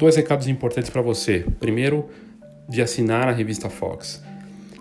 Dois 0.00 0.16
recados 0.16 0.48
importantes 0.48 0.88
para 0.88 1.02
você. 1.02 1.44
Primeiro, 1.60 2.08
de 2.66 2.80
assinar 2.80 3.28
a 3.28 3.32
revista 3.32 3.68
Fox. 3.68 4.22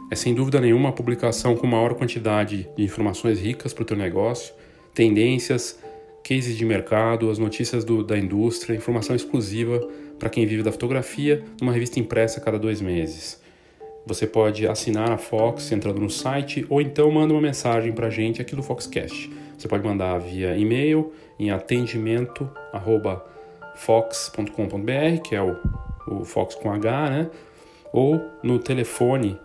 É 0.09 0.15
sem 0.15 0.33
dúvida 0.33 0.61
nenhuma 0.61 0.87
a 0.87 0.91
publicação 0.93 1.57
com 1.57 1.67
maior 1.67 1.93
quantidade 1.95 2.69
de 2.77 2.83
informações 2.85 3.37
ricas 3.37 3.73
para 3.73 3.81
o 3.81 3.85
teu 3.85 3.97
negócio 3.97 4.53
tendências, 4.93 5.77
cases 6.23 6.55
de 6.55 6.63
mercado, 6.63 7.29
as 7.29 7.37
notícias 7.37 7.83
do, 7.83 8.01
da 8.01 8.17
indústria, 8.17 8.77
informação 8.77 9.13
exclusiva 9.13 9.85
para 10.17 10.29
quem 10.29 10.45
vive 10.45 10.63
da 10.63 10.71
fotografia, 10.71 11.43
numa 11.59 11.73
revista 11.73 11.99
impressa 11.99 12.39
a 12.39 12.41
cada 12.41 12.57
dois 12.57 12.79
meses. 12.79 13.41
Você 14.05 14.25
pode 14.25 14.65
assinar 14.67 15.11
a 15.11 15.17
Fox 15.17 15.69
entrando 15.73 15.99
no 15.99 16.09
site 16.09 16.65
ou 16.69 16.79
então 16.79 17.11
manda 17.11 17.33
uma 17.33 17.41
mensagem 17.41 17.91
para 17.91 18.07
a 18.07 18.09
gente 18.09 18.41
aqui 18.41 18.55
do 18.55 18.63
Foxcast. 18.63 19.29
Você 19.57 19.67
pode 19.67 19.83
mandar 19.83 20.17
via 20.19 20.55
e-mail 20.55 21.11
em 21.37 21.49
atendimento@fox.com.br, 23.79 25.21
que 25.23 25.35
é 25.35 25.41
o, 25.41 25.57
o 26.07 26.25
Fox 26.25 26.55
com 26.55 26.71
H, 26.71 27.09
né? 27.09 27.29
Ou 27.93 28.21
no 28.43 28.59
telefone 28.59 29.39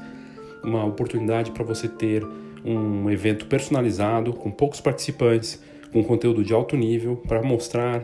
Uma 0.63 0.86
oportunidade 0.86 1.51
para 1.51 1.63
você 1.63 1.88
ter 1.88 2.25
um 2.63 3.10
evento 3.10 3.45
personalizado, 3.47 4.34
com 4.34 4.51
poucos 4.51 4.81
participantes, 4.81 5.62
com 5.91 6.03
conteúdo 6.03 6.43
de 6.43 6.53
alto 6.53 6.75
nível, 6.75 7.17
para 7.27 7.41
mostrar 7.41 8.03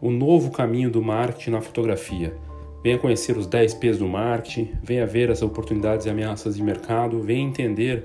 o 0.00 0.10
novo 0.10 0.50
caminho 0.50 0.90
do 0.90 1.02
marketing 1.02 1.50
na 1.50 1.60
fotografia. 1.60 2.34
Venha 2.82 2.98
conhecer 2.98 3.36
os 3.36 3.46
10 3.46 3.74
P's 3.74 3.98
do 3.98 4.06
marketing, 4.06 4.72
venha 4.82 5.06
ver 5.06 5.30
as 5.30 5.42
oportunidades 5.42 6.06
e 6.06 6.10
ameaças 6.10 6.56
de 6.56 6.62
mercado, 6.62 7.20
venha 7.20 7.46
entender 7.46 8.04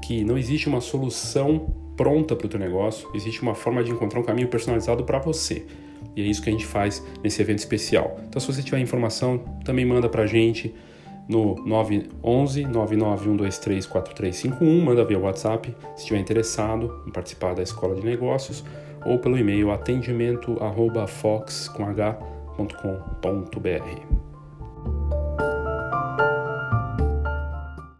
que 0.00 0.24
não 0.24 0.38
existe 0.38 0.68
uma 0.68 0.80
solução 0.80 1.74
pronta 1.96 2.34
para 2.34 2.46
o 2.46 2.48
teu 2.48 2.58
negócio, 2.58 3.08
existe 3.14 3.42
uma 3.42 3.54
forma 3.54 3.82
de 3.84 3.90
encontrar 3.90 4.20
um 4.20 4.22
caminho 4.22 4.48
personalizado 4.48 5.04
para 5.04 5.18
você. 5.18 5.66
E 6.16 6.22
é 6.22 6.24
isso 6.24 6.42
que 6.42 6.48
a 6.48 6.52
gente 6.52 6.66
faz 6.66 7.04
nesse 7.22 7.40
evento 7.40 7.58
especial. 7.58 8.18
Então, 8.28 8.40
se 8.40 8.46
você 8.46 8.62
tiver 8.62 8.80
informação, 8.80 9.38
também 9.64 9.84
manda 9.84 10.08
para 10.08 10.22
a 10.22 10.26
gente 10.26 10.74
no 11.28 11.54
911 11.64 12.64
99123 12.64 13.86
4351, 13.86 14.84
manda 14.84 15.04
via 15.04 15.18
WhatsApp 15.18 15.74
se 15.94 16.02
estiver 16.02 16.18
interessado 16.18 17.02
em 17.06 17.10
participar 17.10 17.54
da 17.54 17.62
Escola 17.62 17.94
de 17.94 18.04
Negócios 18.04 18.64
ou 19.04 19.18
pelo 19.18 19.38
e-mail 19.38 19.70
atendimento@fox.com.br. 22.58 24.21